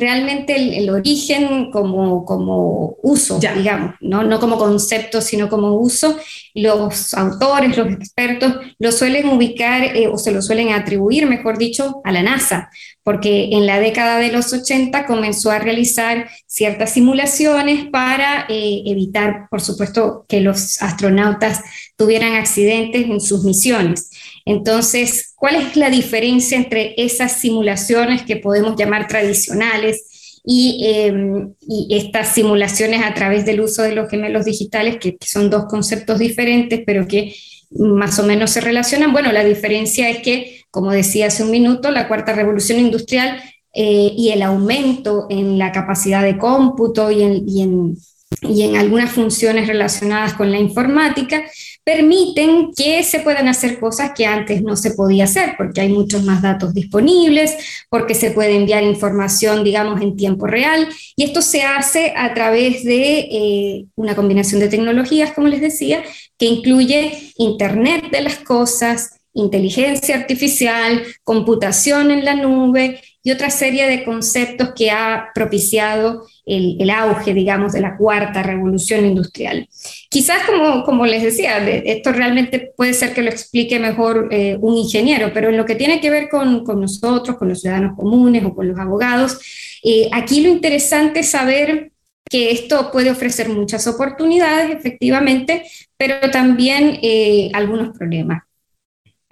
realmente 0.00 0.78
el, 0.78 0.90
origen 0.90 1.70
como, 1.70 2.24
como 2.24 2.96
uso, 3.02 3.38
digamos, 3.38 3.94
¿no? 4.00 4.24
no 4.24 4.40
como 4.40 4.58
concepto, 4.58 5.20
sino 5.20 5.48
como 5.48 5.74
uso, 5.74 6.16
los 6.54 7.14
autores, 7.14 7.76
los 7.76 7.88
expertos 7.88 8.54
lo 8.78 8.90
suelen 8.90 9.28
ubicar 9.28 9.84
eh, 9.84 10.08
o 10.08 10.16
se 10.18 10.32
lo 10.32 10.42
suelen 10.42 10.70
atribuir, 10.70 11.26
mejor 11.26 11.58
dicho, 11.58 12.00
a 12.02 12.12
la 12.12 12.22
NASA, 12.22 12.70
porque 13.10 13.48
en 13.50 13.66
la 13.66 13.80
década 13.80 14.20
de 14.20 14.30
los 14.30 14.52
80 14.52 15.04
comenzó 15.04 15.50
a 15.50 15.58
realizar 15.58 16.30
ciertas 16.46 16.92
simulaciones 16.92 17.86
para 17.86 18.46
eh, 18.48 18.84
evitar, 18.86 19.48
por 19.50 19.60
supuesto, 19.60 20.24
que 20.28 20.40
los 20.40 20.80
astronautas 20.80 21.60
tuvieran 21.96 22.34
accidentes 22.34 23.06
en 23.06 23.20
sus 23.20 23.42
misiones. 23.42 24.10
Entonces, 24.44 25.34
¿cuál 25.34 25.56
es 25.56 25.74
la 25.74 25.90
diferencia 25.90 26.56
entre 26.56 26.94
esas 26.98 27.32
simulaciones 27.32 28.22
que 28.22 28.36
podemos 28.36 28.76
llamar 28.78 29.08
tradicionales 29.08 30.40
y, 30.44 30.86
em, 30.86 31.52
estas 31.90 32.32
simulaciones 32.32 33.02
a 33.02 33.12
través 33.12 33.44
del 33.44 33.60
uso 33.60 33.82
de 33.82 33.96
los 33.96 34.08
gemelos 34.08 34.44
digitales, 34.44 34.98
que, 35.00 35.16
son 35.20 35.50
dos 35.50 35.64
conceptos 35.64 36.20
diferentes, 36.20 36.80
pero 36.86 37.08
que 37.08 37.34
más 37.72 38.20
o 38.20 38.22
menos 38.22 38.52
se 38.52 38.60
relacionan? 38.60 39.12
Bueno, 39.12 39.32
la 39.32 39.42
diferencia 39.42 40.08
es 40.08 40.18
que, 40.18 40.59
como 40.70 40.90
decía 40.90 41.26
hace 41.26 41.42
un 41.42 41.50
minuto, 41.50 41.90
la 41.90 42.08
cuarta 42.08 42.32
revolución 42.32 42.78
industrial 42.78 43.42
eh, 43.72 44.12
y 44.16 44.30
el 44.30 44.42
aumento 44.42 45.26
en 45.30 45.58
la 45.58 45.72
capacidad 45.72 46.22
de 46.22 46.38
cómputo 46.38 47.10
y 47.10 47.22
en 47.22 47.96
y 48.42 48.62
en 48.62 48.76
algunas 48.76 49.10
funciones 49.10 49.66
relacionadas 49.66 50.34
con 50.34 50.50
la 50.52 50.58
informática, 50.58 51.42
permiten 51.82 52.72
que 52.76 53.02
se 53.02 53.20
puedan 53.20 53.48
hacer 53.48 53.80
cosas 53.80 54.12
que 54.14 54.24
antes 54.24 54.62
no 54.62 54.76
se 54.76 54.92
podía 54.92 55.24
hacer, 55.24 55.54
porque 55.58 55.80
hay 55.80 55.88
muchos 55.88 56.22
más 56.22 56.40
datos 56.40 56.72
disponibles, 56.72 57.56
porque 57.88 58.14
se 58.14 58.30
puede 58.30 58.56
enviar 58.56 58.84
información, 58.84 59.64
digamos, 59.64 60.00
en 60.00 60.16
tiempo 60.16 60.46
real, 60.46 60.88
y 61.16 61.24
esto 61.24 61.42
se 61.42 61.62
hace 61.62 62.14
a 62.16 62.32
través 62.32 62.84
de 62.84 63.18
eh, 63.18 63.86
una 63.96 64.14
combinación 64.14 64.60
de 64.60 64.68
tecnologías, 64.68 65.32
como 65.32 65.48
les 65.48 65.60
decía, 65.60 66.02
que 66.38 66.46
incluye 66.46 67.32
Internet 67.36 68.10
de 68.12 68.22
las 68.22 68.38
Cosas, 68.38 69.19
inteligencia 69.32 70.16
artificial, 70.16 71.02
computación 71.24 72.10
en 72.10 72.24
la 72.24 72.34
nube 72.34 73.00
y 73.22 73.30
otra 73.30 73.50
serie 73.50 73.86
de 73.86 74.02
conceptos 74.02 74.72
que 74.74 74.90
ha 74.90 75.28
propiciado 75.34 76.26
el, 76.46 76.90
auge, 76.90 77.34
digamos, 77.34 77.72
de 77.72 77.80
la 77.80 77.96
cuarta 77.96 78.42
revolución 78.42 79.04
industrial. 79.04 79.68
Quizás, 80.08 80.44
como, 80.46 80.84
como 80.84 81.06
les 81.06 81.22
decía, 81.22 81.58
esto 81.58 82.12
realmente 82.12 82.72
puede 82.76 82.94
ser 82.94 83.12
que 83.12 83.22
lo 83.22 83.30
explique 83.30 83.78
mejor 83.78 84.28
eh, 84.30 84.56
un 84.60 84.76
ingeniero, 84.76 85.32
pero 85.32 85.50
en 85.50 85.56
lo 85.56 85.66
que 85.66 85.74
tiene 85.74 86.00
que 86.00 86.10
ver 86.10 86.28
con, 86.28 86.64
con, 86.64 86.80
nosotros, 86.80 87.36
con 87.36 87.48
los 87.48 87.60
ciudadanos 87.60 87.96
comunes 87.96 88.44
o 88.44 88.54
con 88.54 88.68
los 88.68 88.78
abogados, 88.78 89.38
eh, 89.82 90.08
aquí 90.12 90.40
lo 90.40 90.48
interesante 90.48 91.20
es 91.20 91.30
saber 91.30 91.92
que 92.28 92.52
esto 92.52 92.90
puede 92.90 93.10
ofrecer 93.10 93.48
muchas 93.48 93.86
oportunidades, 93.86 94.70
efectivamente, 94.70 95.64
pero 95.96 96.30
también 96.30 96.98
eh, 97.02 97.50
algunos 97.52 97.96
problemas. 97.96 98.44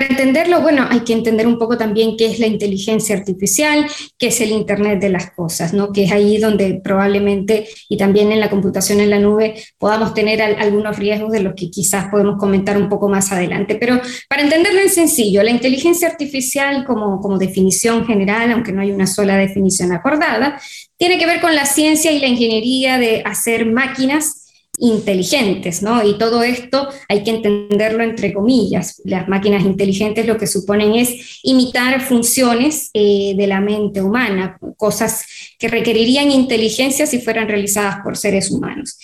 Entenderlo, 0.00 0.60
bueno, 0.60 0.86
hay 0.88 1.00
que 1.00 1.12
entender 1.12 1.44
un 1.48 1.58
poco 1.58 1.76
también 1.76 2.16
qué 2.16 2.26
es 2.26 2.38
la 2.38 2.46
inteligencia 2.46 3.16
artificial, 3.16 3.84
qué 4.16 4.28
es 4.28 4.40
el 4.40 4.52
Internet 4.52 5.00
de 5.00 5.08
las 5.08 5.32
cosas, 5.32 5.74
¿no? 5.74 5.92
Que 5.92 6.04
es 6.04 6.12
ahí 6.12 6.38
donde 6.38 6.80
probablemente, 6.82 7.66
y 7.88 7.96
también 7.96 8.30
en 8.30 8.38
la 8.38 8.48
computación 8.48 9.00
en 9.00 9.10
la 9.10 9.18
nube, 9.18 9.56
podamos 9.76 10.14
tener 10.14 10.40
algunos 10.40 10.96
riesgos 10.96 11.32
de 11.32 11.40
los 11.40 11.54
que 11.54 11.68
quizás 11.68 12.06
podemos 12.12 12.38
comentar 12.38 12.76
un 12.76 12.88
poco 12.88 13.08
más 13.08 13.32
adelante. 13.32 13.74
Pero 13.74 14.00
para 14.28 14.42
entenderlo 14.42 14.80
en 14.80 14.88
sencillo, 14.88 15.42
la 15.42 15.50
inteligencia 15.50 16.06
artificial 16.06 16.84
como, 16.84 17.20
como 17.20 17.36
definición 17.36 18.06
general, 18.06 18.52
aunque 18.52 18.70
no 18.70 18.82
hay 18.82 18.92
una 18.92 19.08
sola 19.08 19.36
definición 19.36 19.90
acordada, 19.90 20.60
tiene 20.96 21.18
que 21.18 21.26
ver 21.26 21.40
con 21.40 21.56
la 21.56 21.66
ciencia 21.66 22.12
y 22.12 22.20
la 22.20 22.28
ingeniería 22.28 22.98
de 22.98 23.22
hacer 23.24 23.66
máquinas 23.66 24.47
inteligentes, 24.78 25.82
¿no? 25.82 26.06
Y 26.06 26.18
todo 26.18 26.42
esto 26.42 26.88
hay 27.08 27.24
que 27.24 27.30
entenderlo 27.30 28.02
entre 28.04 28.32
comillas. 28.32 29.00
Las 29.04 29.28
máquinas 29.28 29.64
inteligentes 29.64 30.26
lo 30.26 30.38
que 30.38 30.46
suponen 30.46 30.94
es 30.94 31.40
imitar 31.42 32.00
funciones 32.00 32.90
eh, 32.94 33.34
de 33.36 33.46
la 33.46 33.60
mente 33.60 34.00
humana, 34.00 34.58
cosas 34.76 35.24
que 35.58 35.68
requerirían 35.68 36.30
inteligencia 36.30 37.06
si 37.06 37.20
fueran 37.20 37.48
realizadas 37.48 37.98
por 38.04 38.16
seres 38.16 38.50
humanos. 38.50 38.98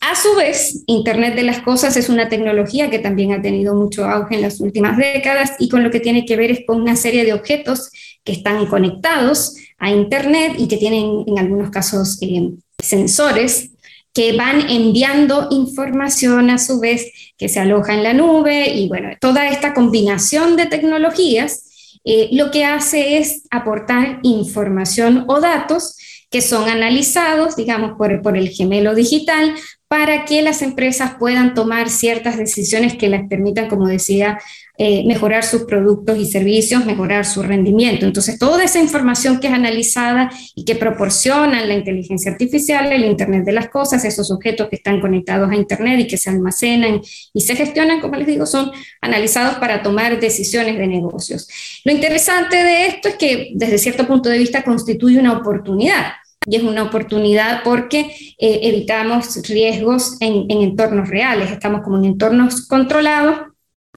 A 0.00 0.16
su 0.16 0.34
vez, 0.34 0.82
Internet 0.86 1.36
de 1.36 1.44
las 1.44 1.60
Cosas 1.60 1.96
es 1.96 2.08
una 2.08 2.28
tecnología 2.28 2.90
que 2.90 2.98
también 2.98 3.32
ha 3.32 3.40
tenido 3.40 3.76
mucho 3.76 4.04
auge 4.04 4.34
en 4.34 4.42
las 4.42 4.60
últimas 4.60 4.96
décadas 4.96 5.52
y 5.60 5.68
con 5.68 5.84
lo 5.84 5.92
que 5.92 6.00
tiene 6.00 6.26
que 6.26 6.34
ver 6.34 6.50
es 6.50 6.66
con 6.66 6.82
una 6.82 6.96
serie 6.96 7.24
de 7.24 7.32
objetos 7.32 7.92
que 8.24 8.32
están 8.32 8.66
conectados 8.66 9.54
a 9.78 9.92
Internet 9.92 10.54
y 10.58 10.66
que 10.66 10.76
tienen 10.76 11.22
en 11.28 11.38
algunos 11.38 11.70
casos 11.70 12.18
eh, 12.20 12.50
sensores 12.82 13.71
que 14.12 14.32
van 14.36 14.70
enviando 14.70 15.48
información 15.50 16.50
a 16.50 16.58
su 16.58 16.80
vez 16.80 17.32
que 17.38 17.48
se 17.48 17.60
aloja 17.60 17.94
en 17.94 18.02
la 18.02 18.12
nube 18.12 18.68
y 18.68 18.88
bueno, 18.88 19.10
toda 19.20 19.48
esta 19.48 19.74
combinación 19.74 20.56
de 20.56 20.66
tecnologías 20.66 21.70
eh, 22.04 22.28
lo 22.32 22.50
que 22.50 22.64
hace 22.64 23.18
es 23.18 23.42
aportar 23.50 24.18
información 24.22 25.24
o 25.28 25.40
datos 25.40 25.96
que 26.30 26.40
son 26.40 26.68
analizados, 26.68 27.56
digamos, 27.56 27.92
por, 27.96 28.22
por 28.22 28.36
el 28.36 28.48
gemelo 28.48 28.94
digital 28.94 29.54
para 29.92 30.24
que 30.24 30.40
las 30.40 30.62
empresas 30.62 31.16
puedan 31.18 31.52
tomar 31.52 31.90
ciertas 31.90 32.38
decisiones 32.38 32.96
que 32.96 33.10
les 33.10 33.28
permitan, 33.28 33.68
como 33.68 33.86
decía, 33.86 34.38
eh, 34.78 35.04
mejorar 35.06 35.44
sus 35.44 35.64
productos 35.64 36.16
y 36.16 36.24
servicios, 36.24 36.86
mejorar 36.86 37.26
su 37.26 37.42
rendimiento. 37.42 38.06
Entonces, 38.06 38.38
toda 38.38 38.64
esa 38.64 38.78
información 38.78 39.38
que 39.38 39.48
es 39.48 39.52
analizada 39.52 40.30
y 40.54 40.64
que 40.64 40.76
proporciona 40.76 41.62
la 41.66 41.74
inteligencia 41.74 42.32
artificial, 42.32 42.90
el 42.90 43.04
Internet 43.04 43.44
de 43.44 43.52
las 43.52 43.68
Cosas, 43.68 44.02
esos 44.06 44.30
objetos 44.30 44.70
que 44.70 44.76
están 44.76 44.98
conectados 44.98 45.50
a 45.50 45.56
Internet 45.56 46.00
y 46.00 46.06
que 46.06 46.16
se 46.16 46.30
almacenan 46.30 47.02
y 47.34 47.40
se 47.42 47.54
gestionan, 47.54 48.00
como 48.00 48.16
les 48.16 48.26
digo, 48.26 48.46
son 48.46 48.72
analizados 49.02 49.56
para 49.56 49.82
tomar 49.82 50.18
decisiones 50.18 50.78
de 50.78 50.86
negocios. 50.86 51.46
Lo 51.84 51.92
interesante 51.92 52.56
de 52.56 52.86
esto 52.86 53.08
es 53.08 53.16
que 53.16 53.50
desde 53.56 53.76
cierto 53.76 54.06
punto 54.06 54.30
de 54.30 54.38
vista 54.38 54.64
constituye 54.64 55.18
una 55.18 55.34
oportunidad 55.34 56.12
y 56.46 56.56
es 56.56 56.62
una 56.62 56.82
oportunidad 56.82 57.62
porque 57.62 58.00
eh, 58.38 58.60
evitamos 58.62 59.40
riesgos 59.48 60.16
en, 60.20 60.46
en, 60.50 60.62
entornos 60.62 61.08
reales, 61.08 61.50
estamos 61.50 61.82
como 61.82 61.98
en 61.98 62.04
entornos 62.04 62.66
controlados 62.66 63.51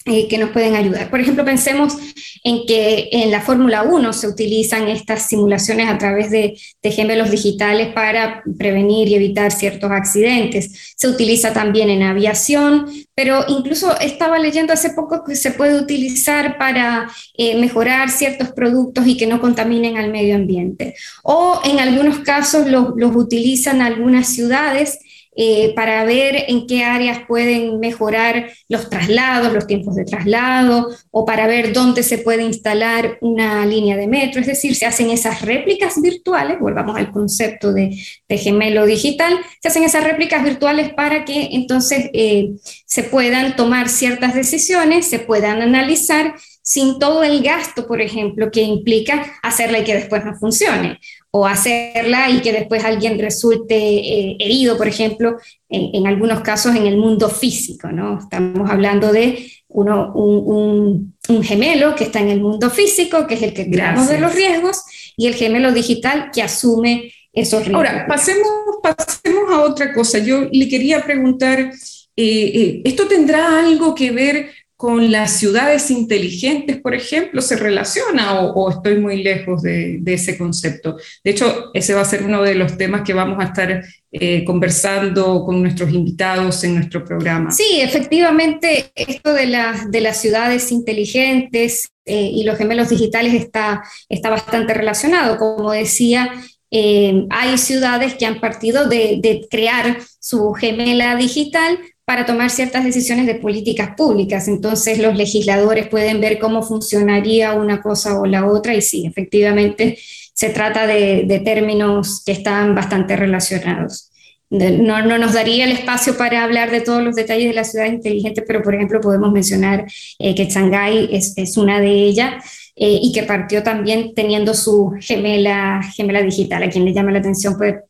eh, 0.08 0.28
que 0.28 0.38
nos 0.38 0.52
pueden 0.52 0.76
ayudar. 0.76 1.10
Por 1.10 1.20
ejemplo, 1.20 1.44
pensemos 1.44 1.98
en 2.44 2.68
que 2.68 3.10
en 3.12 3.32
la 3.32 3.42
Fórmula 3.42 3.82
1 3.82 4.14
se 4.14 4.28
utilizan 4.28 4.88
estas 4.88 5.28
simulaciones 5.28 5.90
a 5.90 5.98
través 5.98 6.30
de, 6.30 6.56
gemelos 6.84 7.32
digitales 7.32 7.92
para 7.92 8.44
prevenir 8.60 9.08
y 9.08 9.16
evitar 9.16 9.52
ciertos 9.52 9.90
accidentes. 9.90 10.94
Se 10.96 11.08
utiliza 11.08 11.54
también 11.54 11.90
en 11.90 12.04
aviación, 12.04 12.86
pero 13.16 13.46
incluso 13.48 14.00
estaba 14.00 14.38
leyendo 14.38 14.74
hace 14.74 14.92
poco 14.92 15.24
que 15.24 15.36
se 15.36 15.50
puede 15.50 15.80
utilizar 15.80 16.60
para 16.60 17.10
eh, 17.36 17.60
mejorar 17.60 18.12
ciertos 18.12 18.50
productos 18.50 19.08
y 19.08 19.18
que 19.18 19.26
no 19.26 19.42
contaminen 19.42 19.98
al 19.98 20.12
medio 20.12 20.36
ambiente. 20.36 20.94
O 21.24 21.60
en 21.66 21.80
algunos 21.80 22.20
casos 22.20 22.68
los 22.68 23.16
utilizan 23.16 23.82
algunas 23.82 24.28
ciudades 24.28 25.00
eh, 25.36 25.74
para 25.76 26.04
ver 26.06 26.46
en 26.48 26.66
qué 26.66 26.84
áreas 26.84 27.20
pueden 27.28 27.80
mejorar 27.80 28.52
los 28.70 28.90
traslados, 28.90 29.52
los 29.52 29.68
tiempos 29.68 29.96
de 29.96 30.06
traslado, 30.06 30.90
o 31.12 31.26
para 31.26 31.46
ver 31.48 31.74
dónde 31.74 32.04
se 32.04 32.20
puede 32.20 32.44
instalar 32.44 33.18
una 33.22 33.66
línea 33.66 33.98
de 33.98 34.08
metro. 34.08 34.40
Es 34.40 34.48
decir, 34.48 34.76
se 34.76 34.86
hacen 34.86 35.10
esas 35.10 35.42
réplicas 35.42 36.02
virtuales, 36.02 36.60
volvamos 36.60 36.96
al 36.98 37.12
concepto 37.12 37.74
de, 37.74 37.98
gemelo 38.30 38.86
digital, 38.86 39.38
se 39.62 39.68
hacen 39.68 39.84
esas 39.84 40.04
réplicas 40.04 40.44
virtuales 40.44 40.94
para 40.94 41.26
que 41.26 41.50
entonces 41.52 42.10
eh, 42.14 42.52
se 42.86 43.04
puedan 43.04 43.56
tomar 43.56 43.90
ciertas 43.90 44.36
decisiones, 44.36 45.08
se 45.08 45.20
puedan 45.20 45.62
analizar 45.62 46.36
sin 46.66 46.98
todo 46.98 47.24
el 47.24 47.44
gasto, 47.44 47.86
por 47.86 48.02
ejemplo, 48.02 48.50
que 48.50 48.62
implica 48.62 49.34
hacerla 49.44 49.80
y 49.80 49.84
que 49.84 49.94
después 49.94 50.26
no 50.26 50.36
funcione, 50.36 51.00
o 51.38 51.46
hacerla 51.46 52.30
y 52.30 52.40
que 52.40 52.54
después 52.54 52.86
alguien 52.86 53.20
resulte 53.20 53.76
eh, 53.76 54.38
herido, 54.40 54.78
por 54.78 54.88
ejemplo, 54.88 55.36
en, 55.68 56.08
algunos 56.08 56.40
casos 56.40 56.74
en 56.78 56.88
el 56.88 56.96
mundo 56.96 57.28
físico, 57.28 57.90
¿no? 57.90 58.20
Estamos 58.20 58.70
hablando 58.70 59.12
de 59.12 59.52
uno, 59.68 60.14
un, 60.14 61.14
gemelo 61.44 61.94
que 61.94 62.06
está 62.06 62.22
en 62.22 62.30
el 62.30 62.40
mundo 62.40 62.70
físico, 62.70 63.28
que 63.28 63.34
es 63.34 63.42
el 63.42 63.54
que 63.54 63.70
creamos 63.70 64.08
de 64.08 64.18
los 64.18 64.34
riesgos, 64.34 64.82
y 65.18 65.28
el 65.28 65.36
gemelo 65.36 65.74
digital 65.74 66.30
que 66.34 66.42
asume 66.42 67.12
esos 67.34 67.66
riesgos. 67.66 67.86
Ahora, 67.86 68.08
pasemos, 68.08 68.48
pasemos 68.82 69.52
a 69.52 69.60
otra 69.64 69.94
cosa. 69.94 70.20
Yo 70.20 70.48
le 70.50 70.70
quería 70.70 71.04
preguntar, 71.04 71.60
eh, 71.60 71.72
eh, 72.16 72.82
¿esto 72.86 73.10
tendrá 73.10 73.60
algo 73.60 73.94
que 73.94 74.12
ver 74.12 74.52
con 74.78 75.10
las 75.10 75.32
ciudades 75.32 75.90
inteligentes, 75.90 76.82
por 76.82 76.94
ejemplo, 76.94 77.42
se 77.42 77.56
relaciona 77.56 78.42
o, 78.42 78.70
estoy 78.70 79.00
muy 79.00 79.24
lejos 79.24 79.62
de, 79.62 80.02
ese 80.06 80.38
concepto. 80.38 80.98
De 81.24 81.32
hecho, 81.32 81.72
ese 81.74 81.94
va 81.94 82.02
a 82.02 82.06
ser 82.06 82.24
uno 82.24 82.42
de 82.42 82.56
los 82.56 82.78
temas 82.78 83.04
que 83.04 83.14
vamos 83.14 83.40
a 83.40 83.48
estar 83.48 83.84
eh, 84.12 84.44
conversando 84.44 85.46
con 85.46 85.62
nuestros 85.62 85.94
invitados 85.94 86.62
en 86.66 86.76
nuestro 86.76 87.06
programa. 87.06 87.52
Sí, 87.52 87.80
efectivamente, 87.80 88.92
esto 88.96 89.34
de, 89.34 89.58
de 89.90 90.02
las 90.02 90.22
ciudades 90.22 90.72
inteligentes 90.72 91.90
eh, 92.06 92.30
y 92.34 92.44
los 92.44 92.58
gemelos 92.58 92.90
digitales 92.90 93.34
está, 93.34 93.82
está 94.10 94.30
bastante 94.30 94.74
relacionado. 94.74 95.38
Como 95.38 95.72
decía, 95.72 96.32
eh, 96.70 97.26
hay 97.30 97.58
ciudades 97.58 98.16
que 98.16 98.26
han 98.26 98.42
partido 98.42 98.90
de, 98.90 99.20
de 99.22 99.48
crear 99.50 100.00
su 100.20 100.52
gemela 100.52 101.16
digital 101.16 101.80
para 102.06 102.26
tomar 102.26 102.52
ciertas 102.52 102.84
decisiones 102.84 103.26
de 103.26 103.36
políticas 103.36 103.96
públicas. 103.98 104.48
Entonces 104.48 105.00
los 105.00 105.16
legisladores 105.16 105.88
pueden 105.88 106.22
ver 106.22 106.38
cómo 106.38 106.62
funcionaría 106.62 107.54
una 107.54 107.82
cosa 107.82 108.20
o 108.20 108.26
la 108.26 108.46
otra 108.46 108.76
y 108.76 108.82
sí, 108.82 109.06
efectivamente 109.08 109.98
se 110.34 110.50
trata 110.50 110.86
de, 110.86 111.42
términos 111.44 112.22
que 112.26 112.34
están 112.34 112.76
bastante 112.76 113.16
relacionados. 113.16 114.12
No, 114.50 115.02
no, 115.02 115.18
nos 115.18 115.34
daría 115.34 115.66
el 115.66 115.72
espacio 115.72 116.18
para 116.18 116.44
hablar 116.44 116.70
de 116.70 116.82
todos 116.82 117.02
los 117.02 117.16
detalles 117.16 117.48
de 117.48 117.56
la 117.56 117.64
ciudad 117.64 117.88
inteligente, 117.88 118.44
pero 118.44 118.62
por 118.62 118.76
ejemplo 118.76 119.02
podemos 119.02 119.32
mencionar 119.32 119.86
eh, 120.20 120.36
que 120.36 120.46
Shanghái 120.46 121.10
es, 121.12 121.34
es, 121.36 121.58
una 121.58 121.82
de 121.82 121.90
ellas 121.90 122.44
eh, 122.76 123.00
y 123.02 123.12
que 123.12 123.24
partió 123.24 123.64
también 123.64 124.14
teniendo 124.14 124.54
su 124.54 124.94
gemela, 125.00 125.82
gemela 125.96 126.22
digital. 126.22 126.64
A 126.64 126.70
quien 126.70 126.86
le 126.86 126.94
llama 126.94 127.12
la 127.12 127.20
atención 127.20 127.58
puede, 127.58 127.82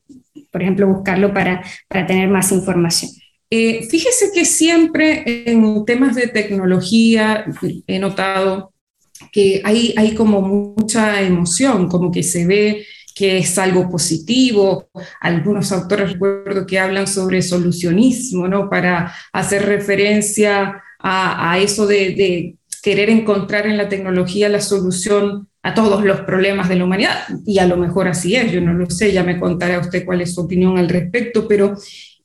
por 0.51 0.61
ejemplo, 0.61 0.87
buscarlo 0.87 1.33
para, 1.33 1.61
para 1.89 2.07
tener 2.07 2.29
más 2.29 2.51
información. 2.51 3.11
Eh, 3.49 3.87
fíjese 3.89 4.31
que 4.33 4.45
siempre 4.45 5.49
en 5.49 5.85
temas 5.85 6.15
de 6.15 6.27
tecnología 6.27 7.45
he 7.87 7.99
notado 7.99 8.73
que 9.31 9.61
hay, 9.63 9.93
hay 9.97 10.15
como 10.15 10.41
mucha 10.41 11.21
emoción, 11.21 11.87
como 11.87 12.11
que 12.11 12.23
se 12.23 12.45
ve 12.45 12.85
que 13.15 13.37
es 13.37 13.57
algo 13.57 13.89
positivo. 13.89 14.89
Algunos 15.21 15.71
autores 15.71 16.13
recuerdo 16.13 16.65
que 16.65 16.79
hablan 16.79 17.07
sobre 17.07 17.41
solucionismo, 17.41 18.47
¿no? 18.47 18.69
Para 18.69 19.13
hacer 19.31 19.65
referencia 19.65 20.83
a, 20.99 21.57
eso 21.59 21.85
de, 21.87 22.15
de, 22.15 22.55
querer 22.81 23.09
encontrar 23.09 23.67
en 23.67 23.77
la 23.77 23.89
tecnología 23.89 24.49
la 24.49 24.61
solución 24.61 25.47
a 25.63 25.73
todos 25.73 26.03
los 26.03 26.21
problemas 26.21 26.69
de 26.69 26.75
la 26.75 26.83
humanidad. 26.83 27.25
Y 27.45 27.57
a 27.59 27.65
lo 27.65 27.77
mejor 27.77 28.07
así 28.07 28.35
es, 28.35 28.51
yo 28.51 28.61
no 28.61 28.73
lo 28.73 28.89
sé, 28.89 29.11
ya 29.11 29.23
me 29.23 29.39
contará 29.39 29.79
usted 29.79 30.05
cuál 30.05 30.21
es 30.21 30.35
su 30.35 30.41
opinión 30.41 30.77
al 30.77 30.89
respecto, 30.89 31.47
pero 31.47 31.75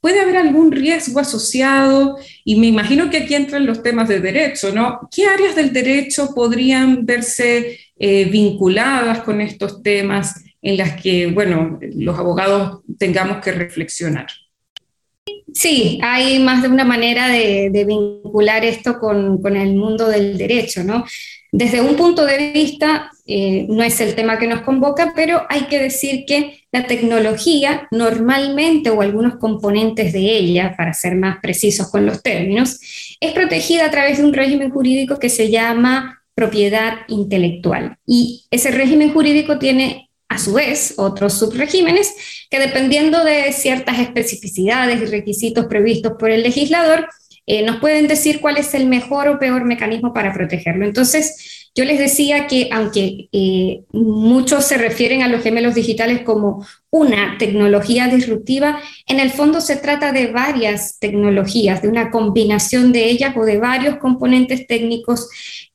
¿Puede 0.00 0.20
haber 0.20 0.38
algún 0.38 0.72
riesgo 0.72 1.20
asociado? 1.20 2.16
Y 2.44 2.56
me 2.56 2.66
imagino 2.66 3.10
que 3.10 3.18
aquí 3.18 3.34
entran 3.34 3.66
los 3.66 3.82
temas 3.82 4.08
de 4.08 4.20
derecho, 4.20 4.72
¿no? 4.72 5.08
¿Qué 5.14 5.26
áreas 5.26 5.54
del 5.54 5.72
derecho 5.72 6.34
podrían 6.34 7.04
verse 7.04 7.78
eh, 7.98 8.24
vinculadas 8.24 9.20
con 9.20 9.40
estos 9.40 9.82
temas 9.82 10.42
en 10.62 10.78
las 10.78 11.00
que, 11.00 11.26
bueno, 11.26 11.78
los 11.94 12.18
abogados 12.18 12.80
tengamos 12.98 13.38
que 13.38 13.52
reflexionar? 13.52 14.28
Sí, 15.52 15.98
hay 16.02 16.38
más 16.38 16.62
de 16.62 16.68
una 16.68 16.84
manera 16.84 17.28
de, 17.28 17.84
vincular 17.86 18.64
esto 18.64 18.98
con, 18.98 19.42
con, 19.42 19.56
el 19.56 19.74
mundo 19.74 20.08
del 20.08 20.38
derecho, 20.38 20.84
¿no? 20.84 21.04
Desde 21.52 21.80
un 21.80 21.96
punto 21.96 22.24
de 22.24 22.52
vista, 22.52 23.10
eh, 23.26 23.66
no 23.68 23.82
es 23.82 24.00
el 24.00 24.14
tema 24.14 24.38
que 24.38 24.46
nos 24.46 24.62
convoca, 24.62 25.12
pero 25.16 25.42
hay 25.48 25.62
que 25.62 25.80
decir 25.80 26.24
que 26.26 26.64
la 26.70 26.86
tecnología 26.86 27.88
normalmente, 27.90 28.90
o 28.90 29.02
algunos 29.02 29.36
componentes 29.36 30.12
de 30.12 30.20
ella, 30.20 30.74
para 30.76 30.94
ser 30.94 31.16
más 31.16 31.38
precisos 31.40 31.90
con 31.90 32.06
los 32.06 32.22
términos, 32.22 32.78
es 33.18 33.32
protegida 33.32 33.86
a 33.86 33.90
través 33.90 34.18
de 34.18 34.24
un 34.24 34.32
régimen 34.32 34.70
jurídico 34.70 35.18
que 35.18 35.28
se 35.28 35.50
llama 35.50 36.22
propiedad 36.34 36.98
intelectual. 37.08 37.96
Y 38.06 38.44
ese 38.50 38.70
régimen 38.70 39.12
jurídico 39.12 39.58
tiene 39.58 40.08
a 40.28 40.38
su 40.38 40.52
vez 40.54 40.94
otros 40.96 41.34
subregímenes 41.38 42.14
que 42.48 42.60
dependiendo 42.60 43.24
de 43.24 43.52
ciertas 43.52 43.98
especificidades 43.98 45.02
y 45.02 45.06
requisitos 45.06 45.66
previstos 45.66 46.12
por 46.18 46.30
el 46.30 46.44
legislador, 46.44 47.08
eh, 47.52 47.62
nos 47.62 47.80
pueden 47.80 48.06
decir 48.06 48.40
cuál 48.40 48.58
es 48.58 48.74
el 48.74 48.86
mejor 48.86 49.26
o 49.26 49.40
peor 49.40 49.64
mecanismo 49.64 50.12
para 50.12 50.32
protegerlo. 50.32 50.84
Entonces, 50.84 51.68
yo 51.74 51.84
les 51.84 51.98
decía 51.98 52.46
que 52.46 52.68
aunque 52.70 53.28
eh, 53.32 53.82
muchos 53.92 54.64
se 54.66 54.78
refieren 54.78 55.22
a 55.22 55.28
los 55.28 55.42
gemelos 55.42 55.74
digitales 55.74 56.22
como 56.22 56.64
una 56.90 57.38
tecnología 57.38 58.06
disruptiva, 58.06 58.80
en 59.08 59.18
el 59.18 59.30
fondo 59.30 59.60
se 59.60 59.74
trata 59.74 60.12
de 60.12 60.28
varias 60.28 61.00
tecnologías, 61.00 61.82
de 61.82 61.88
una 61.88 62.12
combinación 62.12 62.92
de 62.92 63.06
ellas 63.10 63.34
o 63.36 63.44
de 63.44 63.58
varios 63.58 63.96
componentes 63.96 64.68
técnicos 64.68 65.28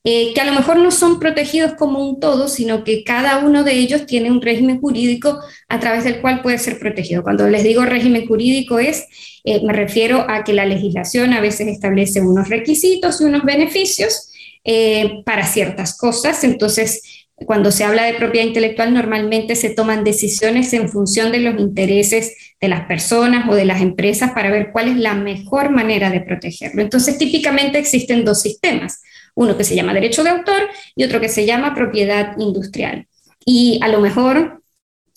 eh, 0.06 0.34
que 0.34 0.39
a 0.39 0.46
lo 0.46 0.54
mejor 0.54 0.78
no 0.78 0.91
son 0.91 1.20
protegidos 1.20 1.74
como 1.74 2.08
un 2.08 2.20
todo, 2.20 2.48
sino 2.48 2.84
que 2.84 3.04
cada 3.04 3.39
uno 3.39 3.63
de 3.63 3.74
ellos 3.74 4.06
tiene 4.06 4.32
un 4.32 4.41
régimen 4.41 4.80
jurídico 4.80 5.39
a 5.68 5.80
través 5.80 6.04
del 6.06 6.22
cual 6.22 6.41
puede 6.41 6.60
ser 6.60 6.80
protegido. 6.80 7.24
Cuando 7.24 7.50
les 7.50 7.63
digo 7.63 7.84
régimen 7.84 8.28
jurídico 8.28 8.80
es 8.80 9.08
eh, 9.46 9.62
me 9.63 9.74
refiero 9.74 10.26
a 10.28 10.44
que 10.44 10.54
la 10.54 10.65
legislación 10.65 11.32
a 11.34 11.39
veces 11.39 11.68
establece 11.68 12.20
unos 12.20 12.50
requisitos 12.50 13.22
y 13.22 13.26
unos 13.26 13.44
beneficios 13.44 14.32
eh, 14.63 15.22
para 15.24 15.46
ciertas 15.46 15.96
cosas. 15.96 16.44
Entonces, 16.44 17.26
cuando 17.36 17.72
se 17.72 17.84
habla 17.84 18.06
de 18.06 18.15
propiedad 18.15 18.48
intelectual, 18.48 18.91
normalmente 18.91 19.56
se 19.56 19.70
toman 19.70 20.04
decisiones 20.04 20.74
en 20.74 20.89
función 20.89 21.32
de 21.32 21.39
los 21.39 21.60
intereses 21.60 22.36
de 22.60 22.70
las 22.70 22.88
personas 22.88 23.48
o 23.48 23.54
de 23.54 23.65
las 23.65 23.82
empresas 23.82 24.32
para 24.32 24.50
ver 24.50 24.72
cuál 24.72 24.88
es 24.88 24.98
la 24.98 25.13
mejor 25.13 25.70
manera 25.70 26.10
de 26.10 26.22
protegerlo. 26.22 26.82
Entonces, 26.82 27.20
típicamente 27.20 27.78
existen 27.78 28.26
dos 28.26 28.41
sistemas, 28.41 29.02
uno 29.36 29.58
que 29.58 29.63
se 29.63 29.76
llama 29.76 29.93
derecho 29.93 30.24
de 30.24 30.32
autor 30.32 30.69
y 30.95 31.04
otro 31.04 31.21
que 31.21 31.30
se 31.30 31.45
llama 31.45 31.76
propiedad 31.76 32.38
industrial. 32.39 33.08
Y 33.45 33.80
a 33.82 33.88
lo 33.89 34.00
mejor 34.00 34.63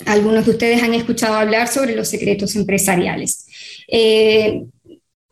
algunos 0.06 0.44
de 0.44 0.52
ustedes 0.52 0.82
han 0.82 0.94
escuchado 0.94 1.34
hablar 1.34 1.68
sobre 1.68 1.96
los 1.96 2.08
secretos 2.08 2.54
empresariales. 2.56 3.46
Eh, 3.88 4.64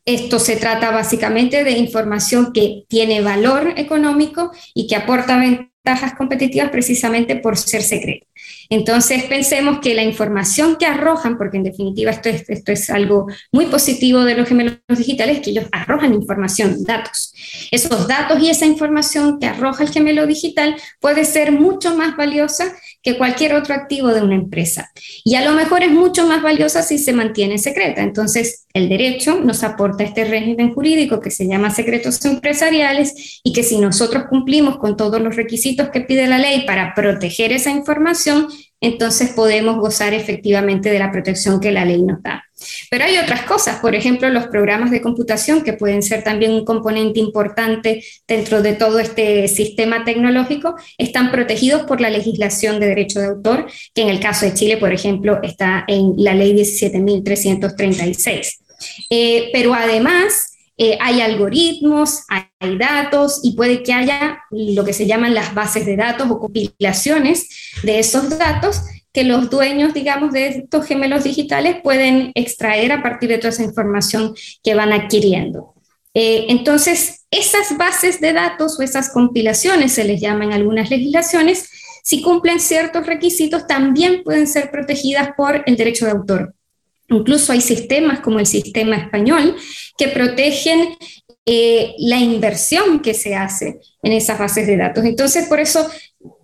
esto 0.05 0.39
se 0.39 0.57
trata 0.57 0.93
básicamente 0.93 1.65
de 1.65 1.73
información 1.73 2.53
que 2.53 2.85
tiene 2.89 3.21
valor 3.21 3.75
económico 3.77 4.53
y 4.73 4.87
que 4.87 4.97
aporta 4.97 5.39
ventajas 5.39 6.15
competitivas 6.17 6.71
precisamente 6.71 7.37
por 7.37 7.57
ser 7.57 7.83
secreta. 7.83 8.27
Entonces 8.69 9.25
pensemos 9.25 9.81
que 9.81 9.95
la 9.95 10.03
información 10.03 10.77
que 10.77 10.87
arrojan, 10.87 11.39
porque 11.39 11.57
en 11.57 11.65
definitiva 11.65 12.11
esto 12.11 12.73
es, 12.73 12.91
algo 12.91 13.27
muy 13.53 13.67
positivo 13.67 14.25
de 14.25 14.37
los 14.37 14.49
gemelos 14.49 14.79
digitales, 14.89 15.41
que 15.41 15.51
ellos 15.51 15.67
arrojan 15.73 16.15
información, 16.15 16.85
datos. 16.85 17.33
Esos 17.71 18.07
datos 18.07 18.41
y 18.43 18.51
esa 18.51 18.67
información 18.67 19.39
que 19.39 19.47
arroja 19.47 19.85
el 19.85 19.91
gemelo 19.91 20.27
digital 20.27 20.77
puede 21.01 21.25
ser 21.25 21.53
mucho 21.53 21.97
más 21.97 22.17
valiosa 22.17 22.75
que 23.07 23.17
cualquier 23.17 23.55
otro 23.55 23.73
activo 23.73 24.09
de 24.09 24.21
una 24.21 24.35
empresa. 24.35 24.91
Y 25.23 25.37
a 25.37 25.45
lo 25.45 25.53
mejor 25.53 25.85
es 25.85 25.93
mucho 25.93 26.27
más 26.27 26.43
valiosa 26.43 26.83
si 26.83 26.99
se 26.99 27.13
mantiene 27.13 27.57
secreta. 27.57 28.03
Entonces, 28.03 28.67
el 28.75 28.89
derecho 28.89 29.39
nos 29.39 29.63
aporta 29.63 30.03
este 30.03 30.25
régimen 30.25 30.75
jurídico 30.75 31.21
que 31.21 31.31
se 31.31 31.47
llama 31.47 31.71
secretos 31.71 32.25
empresariales 32.25 33.41
y 33.45 33.53
que 33.53 33.63
si 33.63 33.79
nosotros 33.79 34.25
cumplimos 34.29 34.79
con 34.79 34.97
todos 34.97 35.21
los 35.21 35.37
requisitos 35.37 35.91
que 35.91 36.01
pide 36.01 36.27
la 36.27 36.39
ley 36.39 36.67
para 36.67 36.95
proteger 36.97 37.53
esa 37.53 37.71
información, 37.71 38.49
entonces 38.81 39.31
podemos 39.31 39.77
gozar 39.77 40.15
efectivamente 40.15 40.91
de 40.91 40.99
la 40.99 41.11
protección 41.11 41.61
que 41.61 41.73
la 41.73 41.85
ley 41.85 42.03
nos 42.03 42.23
da. 42.23 42.45
Pero 42.91 43.05
hay 43.05 43.19
otras 43.19 43.43
cosas, 43.43 43.81
por 43.81 43.95
ejemplo, 43.95 44.31
los 44.31 44.47
programas 44.47 44.91
de 44.91 45.03
computación, 45.03 45.63
que 45.63 45.75
pueden 45.75 46.03
ser 46.03 46.25
también 46.25 46.53
un 46.53 46.65
componente 46.65 47.21
importante 47.21 48.03
dentro 48.27 48.63
de 48.63 48.73
todo 48.73 48.99
este 48.99 49.47
sistema 49.49 50.05
tecnológico, 50.05 50.75
están 50.97 51.31
protegidos 51.31 51.83
por 51.83 52.01
la 52.01 52.11
legislación 52.11 52.81
de 52.81 52.87
derecho 52.87 53.21
de 53.21 53.27
autor, 53.27 53.67
que 53.95 54.03
en 54.03 54.09
el 54.09 54.21
caso 54.21 54.47
de 54.47 54.55
Chile, 54.55 54.79
por 54.79 54.93
ejemplo, 54.93 55.39
está 55.43 55.85
en 55.87 56.15
la 56.17 56.35
ley 56.35 56.55
17.336. 56.55 58.57
Eh, 59.11 59.51
pero 59.53 59.75
además, 59.75 60.56
eh, 60.79 60.99
hay 61.01 61.23
algoritmos, 61.23 62.25
hay 62.29 62.77
datos 62.77 63.41
y 63.43 63.57
puede 63.57 63.83
que 63.83 63.93
haya 63.95 64.41
lo 64.51 64.85
que 64.85 64.93
se 64.93 65.07
llaman 65.07 65.35
las 65.35 65.55
bases 65.55 65.87
de 65.87 65.97
datos 65.97 66.31
o 66.31 66.39
compilaciones 66.39 67.49
de 67.83 67.99
esos 67.99 68.39
datos 68.39 68.83
que 69.13 69.25
los 69.25 69.49
dueños, 69.49 69.95
digamos, 69.95 70.33
de 70.33 70.49
estos 70.49 70.85
gemelos 70.85 71.25
digitales 71.25 71.77
pueden 71.83 72.33
extraer 72.35 72.93
a 72.93 73.03
partir 73.03 73.31
de 73.31 73.39
toda 73.39 73.49
esa 73.49 73.65
información 73.65 74.35
que 74.63 74.75
van 74.75 74.93
adquiriendo. 74.93 75.73
Eh, 76.13 76.47
entonces, 76.51 77.25
esas 77.31 77.79
bases 77.79 78.21
de 78.21 78.35
datos 78.35 78.79
o 78.79 78.83
esas 78.83 79.11
compilaciones, 79.11 79.93
se 79.93 80.05
les 80.05 80.21
llama 80.21 80.45
en 80.45 80.53
algunas 80.53 80.91
legislaciones, 80.91 81.71
si 82.05 82.21
cumplen 82.21 82.61
ciertos 82.61 83.07
requisitos, 83.07 83.67
también 83.67 84.23
pueden 84.23 84.47
ser 84.47 84.71
protegidas 84.71 85.31
por 85.37 85.63
el 85.65 85.77
derecho 85.77 86.05
de 86.05 86.13
autor. 86.13 86.56
Incluso 87.09 87.53
hay 87.53 87.61
sistemas 87.61 88.21
como 88.21 88.39
el 88.39 88.47
sistema 88.47 88.97
español 88.97 89.57
que 89.97 90.09
protegen 90.09 90.97
eh, 91.45 91.95
la 91.99 92.19
inversión 92.19 93.01
que 93.01 93.15
se 93.15 93.37
hace 93.37 93.79
en 94.03 94.13
esas 94.13 94.39
bases 94.39 94.67
de 94.67 94.77
datos. 94.77 95.05
Entonces, 95.05 95.47
por 95.47 95.61
eso 95.61 95.89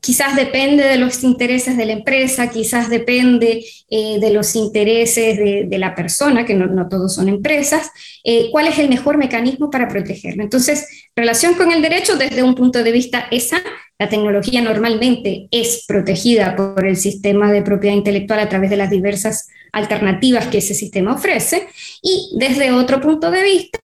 quizás 0.00 0.36
depende 0.36 0.82
de 0.82 0.96
los 0.96 1.22
intereses 1.22 1.76
de 1.76 1.86
la 1.86 1.92
empresa, 1.92 2.50
quizás 2.50 2.90
depende 2.90 3.64
eh, 3.88 4.18
de 4.20 4.32
los 4.32 4.56
intereses 4.56 5.38
de, 5.38 5.78
la 5.78 5.94
persona, 5.94 6.44
que 6.44 6.54
no, 6.54 6.88
todos 6.88 7.14
son 7.14 7.28
empresas, 7.28 7.90
eh, 8.24 8.48
cuál 8.50 8.66
es 8.68 8.78
el 8.78 8.88
mejor 8.88 9.16
mecanismo 9.18 9.70
para 9.70 9.88
protegerlo. 9.88 10.42
Entonces, 10.42 11.08
relación 11.14 11.54
con 11.54 11.70
el 11.70 11.82
derecho 11.82 12.16
desde 12.16 12.42
un 12.42 12.54
punto 12.54 12.82
de 12.82 12.92
vista 12.92 13.26
esa, 13.30 13.62
la 13.98 14.08
tecnología 14.08 14.62
normalmente 14.62 15.48
es 15.50 15.84
protegida 15.86 16.56
por 16.56 16.86
el 16.86 16.96
sistema 16.96 17.52
de 17.52 17.62
propiedad 17.62 17.94
intelectual 17.94 18.40
a 18.40 18.48
través 18.48 18.70
de 18.70 18.76
las 18.76 18.90
diversas 18.90 19.48
alternativas 19.72 20.48
que 20.48 20.58
ese 20.58 20.74
sistema 20.74 21.14
ofrece, 21.14 21.68
y 22.02 22.36
desde 22.38 22.72
otro 22.72 23.00
punto 23.00 23.30
de 23.30 23.42
vista, 23.42 23.78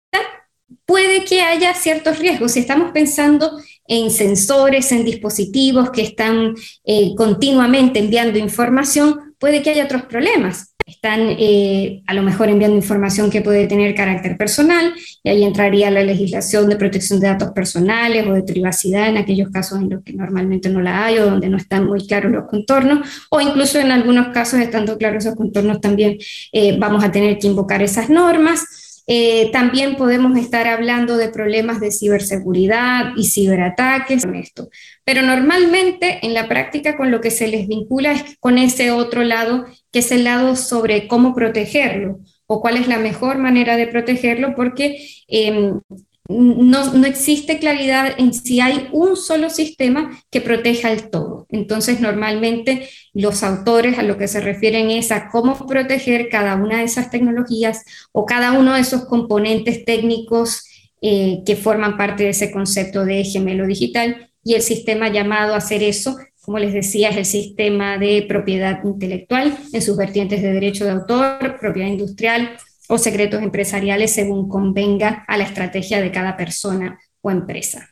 puede 0.84 1.24
que 1.24 1.42
haya 1.42 1.74
ciertos 1.74 2.18
riesgos. 2.18 2.52
Si 2.52 2.60
estamos 2.60 2.92
pensando 2.92 3.58
en 3.86 4.10
sensores, 4.10 4.92
en 4.92 5.04
dispositivos 5.04 5.90
que 5.90 6.02
están 6.02 6.54
eh, 6.84 7.14
continuamente 7.16 7.98
enviando 7.98 8.38
información, 8.38 9.34
puede 9.38 9.62
que 9.62 9.70
haya 9.70 9.84
otros 9.84 10.02
problemas. 10.02 10.74
Están 10.86 11.20
eh, 11.38 12.02
a 12.06 12.14
lo 12.14 12.22
mejor 12.22 12.48
enviando 12.48 12.74
información 12.74 13.30
que 13.30 13.42
puede 13.42 13.66
tener 13.66 13.94
carácter 13.94 14.38
personal 14.38 14.94
y 15.22 15.28
ahí 15.28 15.44
entraría 15.44 15.90
la 15.90 16.02
legislación 16.02 16.66
de 16.66 16.76
protección 16.76 17.20
de 17.20 17.28
datos 17.28 17.50
personales 17.50 18.26
o 18.26 18.32
de 18.32 18.42
privacidad 18.42 19.08
en 19.08 19.18
aquellos 19.18 19.50
casos 19.50 19.80
en 19.80 19.90
los 19.90 20.02
que 20.02 20.14
normalmente 20.14 20.70
no 20.70 20.80
la 20.80 21.04
hay 21.04 21.18
o 21.18 21.26
donde 21.26 21.50
no 21.50 21.58
están 21.58 21.84
muy 21.84 22.06
claros 22.06 22.32
los 22.32 22.46
contornos 22.48 23.06
o 23.28 23.38
incluso 23.38 23.78
en 23.78 23.90
algunos 23.90 24.28
casos 24.28 24.60
estando 24.60 24.96
claros 24.96 25.26
esos 25.26 25.36
contornos 25.36 25.82
también 25.82 26.16
eh, 26.52 26.78
vamos 26.78 27.04
a 27.04 27.12
tener 27.12 27.38
que 27.38 27.48
invocar 27.48 27.82
esas 27.82 28.08
normas. 28.08 28.87
Eh, 29.10 29.50
también 29.52 29.96
podemos 29.96 30.36
estar 30.36 30.66
hablando 30.66 31.16
de 31.16 31.30
problemas 31.30 31.80
de 31.80 31.90
ciberseguridad 31.90 33.12
y 33.16 33.24
ciberataques 33.24 34.26
esto. 34.34 34.68
Pero 35.02 35.22
normalmente 35.22 36.18
en 36.26 36.34
la 36.34 36.46
práctica 36.46 36.94
con 36.98 37.10
lo 37.10 37.22
que 37.22 37.30
se 37.30 37.48
les 37.48 37.66
vincula 37.66 38.12
es 38.12 38.36
con 38.38 38.58
ese 38.58 38.90
otro 38.90 39.24
lado, 39.24 39.64
que 39.90 40.00
es 40.00 40.12
el 40.12 40.24
lado 40.24 40.56
sobre 40.56 41.08
cómo 41.08 41.34
protegerlo 41.34 42.20
o 42.46 42.60
cuál 42.60 42.76
es 42.76 42.86
la 42.86 42.98
mejor 42.98 43.38
manera 43.38 43.78
de 43.78 43.86
protegerlo, 43.86 44.54
porque 44.54 45.06
em, 45.26 45.80
no, 46.28 47.06
existe 47.06 47.58
claridad 47.58 48.12
en 48.18 48.34
si 48.34 48.60
hay 48.60 48.88
un 48.92 49.16
solo 49.16 49.48
sistema 49.48 50.22
que 50.30 50.42
proteja 50.42 50.92
el 50.92 51.08
todo. 51.08 51.46
Entonces, 51.48 52.00
normalmente 52.00 52.88
los 53.14 53.42
autores 53.42 53.98
a 53.98 54.02
lo 54.02 54.18
que 54.18 54.28
se 54.28 54.40
refieren 54.40 54.90
es 54.90 55.10
a 55.10 55.30
cómo 55.30 55.66
proteger 55.66 56.28
cada 56.28 56.56
una 56.56 56.78
de 56.78 56.84
esas 56.84 57.10
tecnologías 57.10 57.82
o 58.12 58.26
cada 58.26 58.52
uno 58.52 58.74
de 58.74 58.80
esos 58.80 59.06
componentes 59.06 59.86
técnicos 59.86 60.64
eh, 61.00 61.42
que 61.46 61.56
forman 61.56 61.96
parte 61.96 62.24
de 62.24 62.30
ese 62.30 62.50
concepto 62.50 63.04
de 63.04 63.24
gemelo 63.24 63.66
digital 63.66 64.30
y 64.44 64.54
el 64.54 64.62
sistema 64.62 65.08
llamado 65.08 65.54
a 65.54 65.58
hacer 65.58 65.82
eso 65.82 66.16
como 66.48 66.58
les 66.58 66.72
decía, 66.72 67.10
es 67.10 67.16
el 67.18 67.26
sistema 67.26 67.98
de 67.98 68.24
propiedad 68.26 68.82
intelectual 68.82 69.54
en 69.70 69.82
sus 69.82 69.98
vertientes 69.98 70.40
de 70.40 70.54
derecho 70.54 70.86
de 70.86 70.92
autor, 70.92 71.58
propiedad 71.60 71.88
industrial, 71.88 72.56
o 72.88 72.98
secretos 72.98 73.42
empresariales 73.42 74.12
según 74.14 74.48
convenga 74.48 75.24
a 75.28 75.36
la 75.36 75.44
estrategia 75.44 76.00
de 76.00 76.10
cada 76.10 76.36
persona 76.36 76.98
o 77.20 77.30
empresa. 77.30 77.90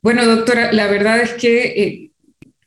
Bueno, 0.00 0.26
doctora, 0.26 0.72
la 0.72 0.88
verdad 0.88 1.20
es 1.20 1.32
que 1.34 1.64
eh, 1.64 2.10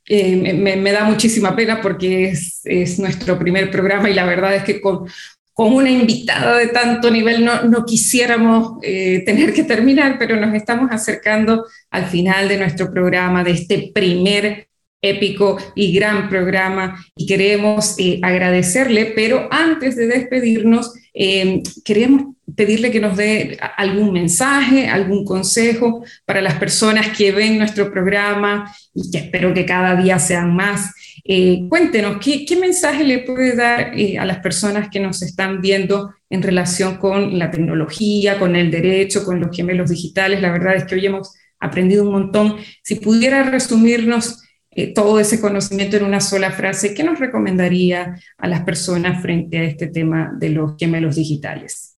eh, 0.08 0.54
me, 0.54 0.92
da 0.92 1.04
muchísima 1.04 1.56
pena 1.56 1.82
porque 1.82 2.34
es, 2.64 3.00
nuestro 3.00 3.38
primer 3.38 3.70
programa 3.70 4.10
y 4.10 4.14
la 4.14 4.26
verdad 4.26 4.56
es 4.56 4.64
que 4.64 4.80
con, 4.80 5.06
con 5.52 5.74
una 5.74 5.90
invitada 5.90 6.58
de 6.58 6.68
tanto 6.68 7.12
nivel 7.12 7.44
no, 7.44 7.64
no 7.64 7.84
quisiéramos 7.84 8.78
eh, 8.84 9.24
tener 9.26 9.54
que 9.54 9.64
terminar, 9.64 10.18
pero 10.18 10.38
nos 10.38 10.54
estamos 10.54 10.92
acercando 10.92 11.66
al 11.90 12.06
final 12.06 12.48
de 12.48 12.58
nuestro 12.58 12.94
programa, 12.94 13.44
de 13.44 13.52
este 13.52 13.92
primer 13.94 14.70
épico 15.02 15.58
y 15.76 15.94
gran 15.94 16.30
programa 16.30 17.04
y 17.18 17.26
queremos 17.26 17.98
agradecerle, 18.24 19.08
pero 19.16 19.48
antes 19.52 19.96
de 19.98 20.08
despedirnos, 20.08 20.94
eh, 21.16 21.64
queríamos 21.84 22.36
pedirle 22.56 22.92
que 22.92 23.00
nos 23.00 23.18
dé 23.18 23.58
algún 23.78 24.12
mensaje, 24.12 24.88
algún 24.88 25.26
consejo 25.26 26.04
para 26.26 26.42
las 26.42 26.56
personas 26.56 27.18
que 27.18 27.32
ven 27.32 27.58
nuestro 27.58 27.92
programa 27.92 28.72
y 28.94 29.10
que 29.10 29.18
espero 29.20 29.54
que 29.54 29.66
cada 29.66 29.96
día 29.96 30.20
sean 30.20 30.56
más. 30.56 30.94
Eh, 31.24 31.66
cuéntenos, 31.70 32.18
¿qué, 32.24 32.46
mensaje 32.60 33.04
le 33.04 33.20
puede 33.20 33.56
dar 33.56 33.98
eh, 33.98 34.20
a 34.20 34.26
las 34.26 34.40
personas 34.40 34.90
que 34.92 35.00
nos 35.00 35.22
están 35.24 35.62
viendo 35.62 36.14
en 36.30 36.44
relación 36.44 36.98
con 36.98 37.40
la 37.40 37.50
tecnología, 37.50 38.38
con 38.38 38.56
el 38.56 38.70
derecho, 38.70 39.24
con 39.24 39.40
los 39.40 39.56
gemelos 39.56 39.90
digitales? 39.90 40.42
La 40.42 40.52
verdad 40.52 40.76
es 40.76 40.84
que 40.84 40.96
hoy 40.96 41.06
hemos 41.06 41.34
aprendido 41.60 42.04
un 42.04 42.12
montón. 42.12 42.58
Si 42.84 42.96
pudiera 42.96 43.44
resumirnos 43.44 44.44
eh, 44.76 44.94
todo 44.94 45.20
ese 45.20 45.40
conocimiento 45.40 45.98
en 45.98 46.04
una 46.04 46.20
sola 46.20 46.52
frase, 46.52 46.94
¿qué 46.94 47.04
nos 47.04 47.20
recomendaría 47.20 48.20
a 48.38 48.48
las 48.48 48.64
personas 48.64 49.22
frente 49.22 49.58
a 49.58 49.64
este 49.64 49.88
tema 49.88 50.34
de 50.38 50.50
los 50.50 50.76
gemelos 50.78 51.16
digitales? 51.16 51.95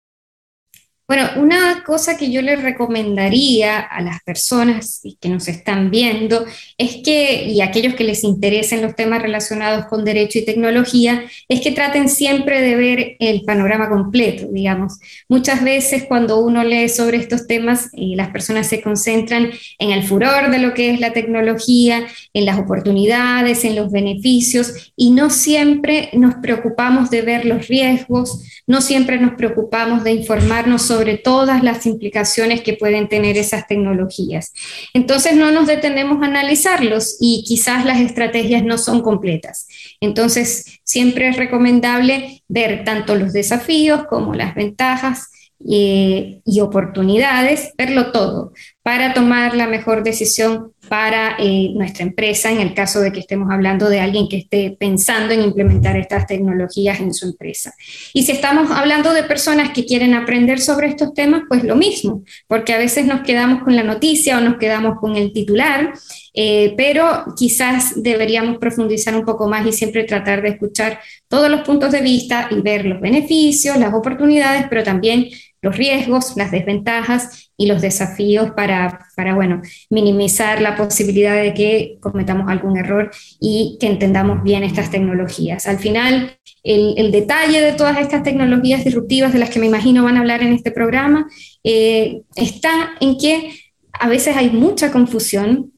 Bueno, 1.08 1.30
una 1.38 1.86
cosa 1.86 2.18
que 2.18 2.30
yo 2.30 2.42
les 2.42 2.62
recomendaría 2.62 3.80
a 3.80 4.02
las 4.02 4.22
personas 4.24 5.00
que 5.22 5.30
nos 5.30 5.48
están 5.48 5.90
viendo 5.90 6.46
es 6.78 6.98
que, 6.98 7.46
y 7.46 7.62
a 7.62 7.66
aquellos 7.68 7.94
que 7.94 8.04
les 8.04 8.26
interesen 8.26 8.82
los 8.82 8.94
temas 8.94 9.22
relacionados 9.22 9.86
con 9.86 10.04
derecho 10.04 10.40
y 10.40 10.44
tecnología, 10.44 11.24
es 11.48 11.62
que 11.62 11.72
traten 11.72 12.10
siempre 12.10 12.60
de 12.60 12.76
ver 12.76 13.16
el 13.20 13.44
panorama 13.44 13.88
completo, 13.88 14.50
digamos. 14.52 15.00
Muchas 15.30 15.64
veces 15.64 16.04
cuando 16.10 16.42
uno 16.42 16.66
lee 16.66 16.90
sobre 16.90 17.16
estos 17.20 17.48
temas, 17.48 17.86
eh, 17.94 18.18
las 18.18 18.32
personas 18.32 18.68
se 18.68 18.82
concentran 18.82 19.52
en 19.80 19.92
el 19.92 20.04
furor 20.04 20.52
de 20.52 20.60
lo 20.60 20.74
que 20.74 20.90
es 20.92 21.00
la 21.00 21.14
tecnología, 21.14 22.06
en 22.34 22.46
las 22.46 22.60
oportunidades, 22.60 23.64
en 23.64 23.78
los 23.78 23.94
beneficios, 23.94 24.92
y 24.98 25.12
no 25.12 25.30
siempre 25.30 26.10
nos 26.12 26.36
preocupamos 26.42 27.10
de 27.10 27.22
ver 27.22 27.46
los 27.46 27.70
riesgos, 27.70 28.44
no 28.68 28.82
siempre 28.82 29.18
nos 29.20 29.36
preocupamos 29.36 30.04
de 30.04 30.12
informarnos 30.12 30.82
sobre 30.82 30.97
sobre 30.98 31.18
todas 31.18 31.64
las 31.64 31.86
implicaciones 31.86 32.62
que 32.62 32.74
pueden 32.74 33.08
tener 33.08 33.38
esas 33.38 33.68
tecnologías. 33.68 34.52
Entonces 34.96 35.36
no 35.36 35.52
nos 35.52 35.68
detenemos 35.68 36.24
a 36.24 36.26
analizarlos 36.26 37.18
y 37.20 37.44
quizás 37.48 37.86
las 37.86 38.00
estrategias 38.00 38.64
no 38.64 38.80
son 38.80 39.04
completas. 39.04 39.68
Entonces 40.02 40.80
siempre 40.84 41.28
es 41.30 41.38
recomendable 41.38 42.42
ver 42.48 42.84
tanto 42.84 43.14
los 43.14 43.32
desafíos 43.32 44.06
como 44.10 44.34
las 44.34 44.56
ventajas 44.56 45.30
eh, 45.70 46.42
y 46.44 46.60
oportunidades, 46.62 47.74
verlo 47.78 48.12
todo 48.12 48.54
para 48.88 49.14
tomar 49.14 49.54
la 49.54 49.68
mejor 49.68 50.02
decisión 50.02 50.72
para 50.88 51.36
eh, 51.40 51.72
nuestra 51.76 52.06
empresa 52.06 52.50
en 52.50 52.62
el 52.62 52.74
caso 52.74 53.02
de 53.02 53.12
que 53.12 53.20
estemos 53.20 53.52
hablando 53.52 53.90
de 53.90 54.00
alguien 54.00 54.30
que 54.30 54.38
esté 54.38 54.78
pensando 54.80 55.34
en 55.34 55.42
implementar 55.42 55.98
estas 55.98 56.26
tecnologías 56.26 57.02
en 57.02 57.14
su 57.14 57.26
empresa. 57.26 57.74
Y 58.14 58.24
si 58.24 58.32
estamos 58.32 58.72
hablando 58.72 59.12
de 59.12 59.24
personas 59.24 59.72
que 59.72 59.84
quieren 59.84 60.14
aprender 60.14 60.62
sobre 60.62 60.88
estos 60.88 61.14
temas, 61.14 61.42
pues 61.50 61.66
lo 61.66 61.76
mismo, 61.76 62.24
porque 62.48 62.74
a 62.74 62.78
veces 62.78 63.06
nos 63.06 63.24
quedamos 63.24 63.62
con 63.62 63.76
la 63.76 63.84
noticia 63.84 64.38
o 64.38 64.40
nos 64.40 64.56
quedamos 64.56 64.98
con 65.02 65.18
el 65.18 65.34
titular 65.34 65.92
eh, 66.40 66.76
pero 66.78 67.34
quizás 67.36 68.04
deberíamos 68.04 68.60
profundizar 68.60 69.16
un 69.16 69.26
poco 69.26 69.48
más 69.48 69.66
y 69.66 69.72
siempre 69.72 70.04
tratar 70.04 70.44
de 70.44 70.50
escuchar 70.50 71.00
todos 71.28 71.50
los 71.50 71.62
puntos 71.62 71.92
de 71.92 72.02
vista 72.02 72.48
y 72.52 72.62
ver 72.62 72.86
los 72.86 73.02
beneficios, 73.02 73.76
las 73.78 73.92
oportunidades, 73.92 74.68
pero 74.70 74.84
también 74.84 75.30
los 75.62 75.76
riesgos, 75.76 76.34
las 76.36 76.52
desventajas 76.52 77.52
y 77.58 77.66
los 77.66 77.82
desafíos 77.82 78.52
para, 78.52 79.08
para 79.16 79.34
bueno, 79.34 79.62
minimizar 79.90 80.62
la 80.62 80.76
posibilidad 80.76 81.36
de 81.36 81.54
que 81.54 81.98
cometamos 82.00 82.50
algún 82.50 82.78
error 82.78 83.12
y 83.40 83.78
que 83.80 83.88
entendamos 83.88 84.44
bien 84.44 84.64
estas 84.64 84.92
tecnologías. 84.92 85.68
Al 85.68 85.80
final, 85.80 86.38
el, 86.64 87.12
detalle 87.12 87.62
de 87.62 87.74
todas 87.74 87.98
estas 88.00 88.24
tecnologías 88.24 88.84
disruptivas 88.84 89.34
de 89.34 89.40
las 89.40 89.50
que 89.50 89.60
me 89.60 89.66
imagino 89.66 90.04
van 90.04 90.18
a 90.18 90.20
hablar 90.20 90.44
en 90.44 90.54
este 90.54 90.72
programa 90.72 91.28
eh, 91.64 92.22
está 92.36 92.92
en 93.00 93.18
que 93.18 93.52
a 93.94 94.08
veces 94.08 94.36
hay 94.36 94.50
mucha 94.50 94.92
confusión, 94.92 95.72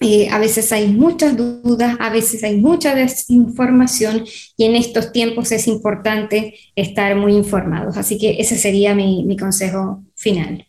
eh, 0.00 0.28
a 0.30 0.38
veces 0.38 0.72
hay 0.72 0.88
muchas 0.88 1.36
dudas, 1.36 1.96
a 2.00 2.10
veces 2.10 2.42
hay 2.42 2.56
mucha 2.56 2.94
desinformación 2.94 4.24
y 4.56 4.64
en 4.64 4.74
estos 4.74 5.12
tiempos 5.12 5.52
es 5.52 5.66
importante 5.68 6.54
estar 6.74 7.14
muy 7.16 7.34
informados. 7.34 7.98
Así 7.98 8.18
que 8.18 8.40
ese 8.40 8.56
sería 8.56 8.94
mi, 8.94 9.24
mi 9.24 9.36
consejo 9.36 10.02
final. 10.14 10.66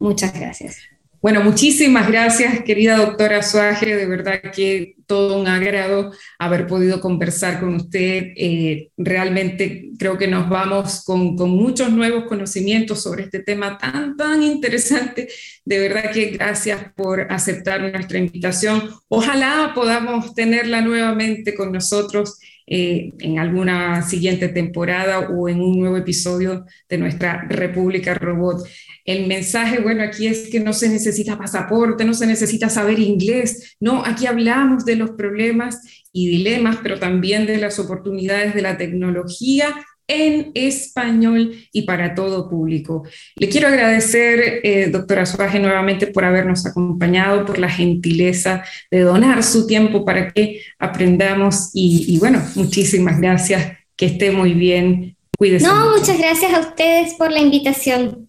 Muchas 0.00 0.32
gracias. 0.34 0.97
Bueno, 1.20 1.42
muchísimas 1.42 2.06
gracias, 2.06 2.62
querida 2.62 2.96
doctora 2.96 3.42
Suaje. 3.42 3.96
De 3.96 4.06
verdad 4.06 4.40
que 4.54 4.94
todo 5.06 5.40
un 5.40 5.48
agrado 5.48 6.12
haber 6.38 6.68
podido 6.68 7.00
conversar 7.00 7.58
con 7.58 7.74
usted. 7.74 8.32
Eh, 8.36 8.90
realmente 8.96 9.90
creo 9.98 10.16
que 10.16 10.28
nos 10.28 10.48
vamos 10.48 11.02
con, 11.04 11.36
con, 11.36 11.50
muchos 11.50 11.90
nuevos 11.90 12.24
conocimientos 12.28 13.02
sobre 13.02 13.24
este 13.24 13.40
tema 13.40 13.78
tan, 13.78 14.16
tan 14.16 14.44
interesante. 14.44 15.28
De 15.64 15.78
verdad 15.80 16.12
que 16.12 16.26
gracias 16.26 16.92
por 16.94 17.32
aceptar 17.32 17.80
nuestra 17.80 18.18
invitación. 18.18 18.88
Ojalá 19.08 19.72
podamos 19.74 20.34
tenerla 20.34 20.82
nuevamente 20.82 21.52
con 21.56 21.72
nosotros 21.72 22.38
eh, 22.70 23.12
en 23.20 23.38
alguna 23.38 24.02
siguiente 24.02 24.48
temporada 24.48 25.20
o 25.30 25.48
en 25.48 25.60
un 25.60 25.80
nuevo 25.80 25.96
episodio 25.96 26.66
de 26.88 26.98
nuestra 26.98 27.46
República 27.48 28.12
Robot. 28.14 28.66
El 29.06 29.26
mensaje, 29.26 29.80
bueno, 29.80 30.02
aquí 30.02 30.26
es 30.26 30.48
que 30.50 30.60
no 30.60 30.74
se 30.74 30.90
necesita 30.90 31.38
pasaporte, 31.38 32.04
no 32.04 32.12
se 32.12 32.26
necesita 32.26 32.68
saber 32.68 32.98
inglés, 32.98 33.76
no, 33.80 34.04
aquí 34.04 34.26
hablamos 34.26 34.84
de 34.84 34.96
los 34.96 35.12
problemas 35.12 35.80
y 36.12 36.28
dilemas, 36.28 36.78
pero 36.82 36.98
también 36.98 37.46
de 37.46 37.56
las 37.56 37.78
oportunidades 37.78 38.54
de 38.54 38.62
la 38.62 38.76
tecnología 38.76 39.74
en 40.08 40.50
español 40.54 41.54
y 41.70 41.82
para 41.82 42.14
todo 42.14 42.48
público. 42.48 43.04
Le 43.36 43.48
quiero 43.48 43.68
agradecer, 43.68 44.60
eh, 44.64 44.88
doctora 44.90 45.26
Suárez, 45.26 45.60
nuevamente 45.60 46.06
por 46.06 46.24
habernos 46.24 46.66
acompañado, 46.66 47.44
por 47.44 47.58
la 47.58 47.68
gentileza 47.68 48.64
de 48.90 49.00
donar 49.00 49.44
su 49.44 49.66
tiempo 49.66 50.04
para 50.04 50.30
que 50.30 50.62
aprendamos 50.78 51.70
y, 51.74 52.18
bueno, 52.18 52.42
muchísimas 52.54 53.20
gracias, 53.20 53.76
que 53.94 54.06
esté 54.06 54.30
muy 54.30 54.54
bien, 54.54 55.16
cuídese. 55.36 55.66
No, 55.66 55.96
muchas 55.96 56.18
gracias 56.18 56.52
a 56.54 56.60
ustedes 56.60 57.14
por 57.14 57.30
la 57.30 57.40
invitación. 57.40 58.28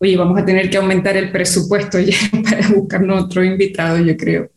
Oye, 0.00 0.16
vamos 0.16 0.40
a 0.40 0.44
tener 0.44 0.70
que 0.70 0.76
aumentar 0.76 1.16
el 1.16 1.30
presupuesto 1.32 1.98
ya 1.98 2.16
para 2.44 2.68
buscar 2.68 3.08
otro 3.10 3.44
invitado, 3.44 3.98
yo 3.98 4.16
creo. 4.16 4.50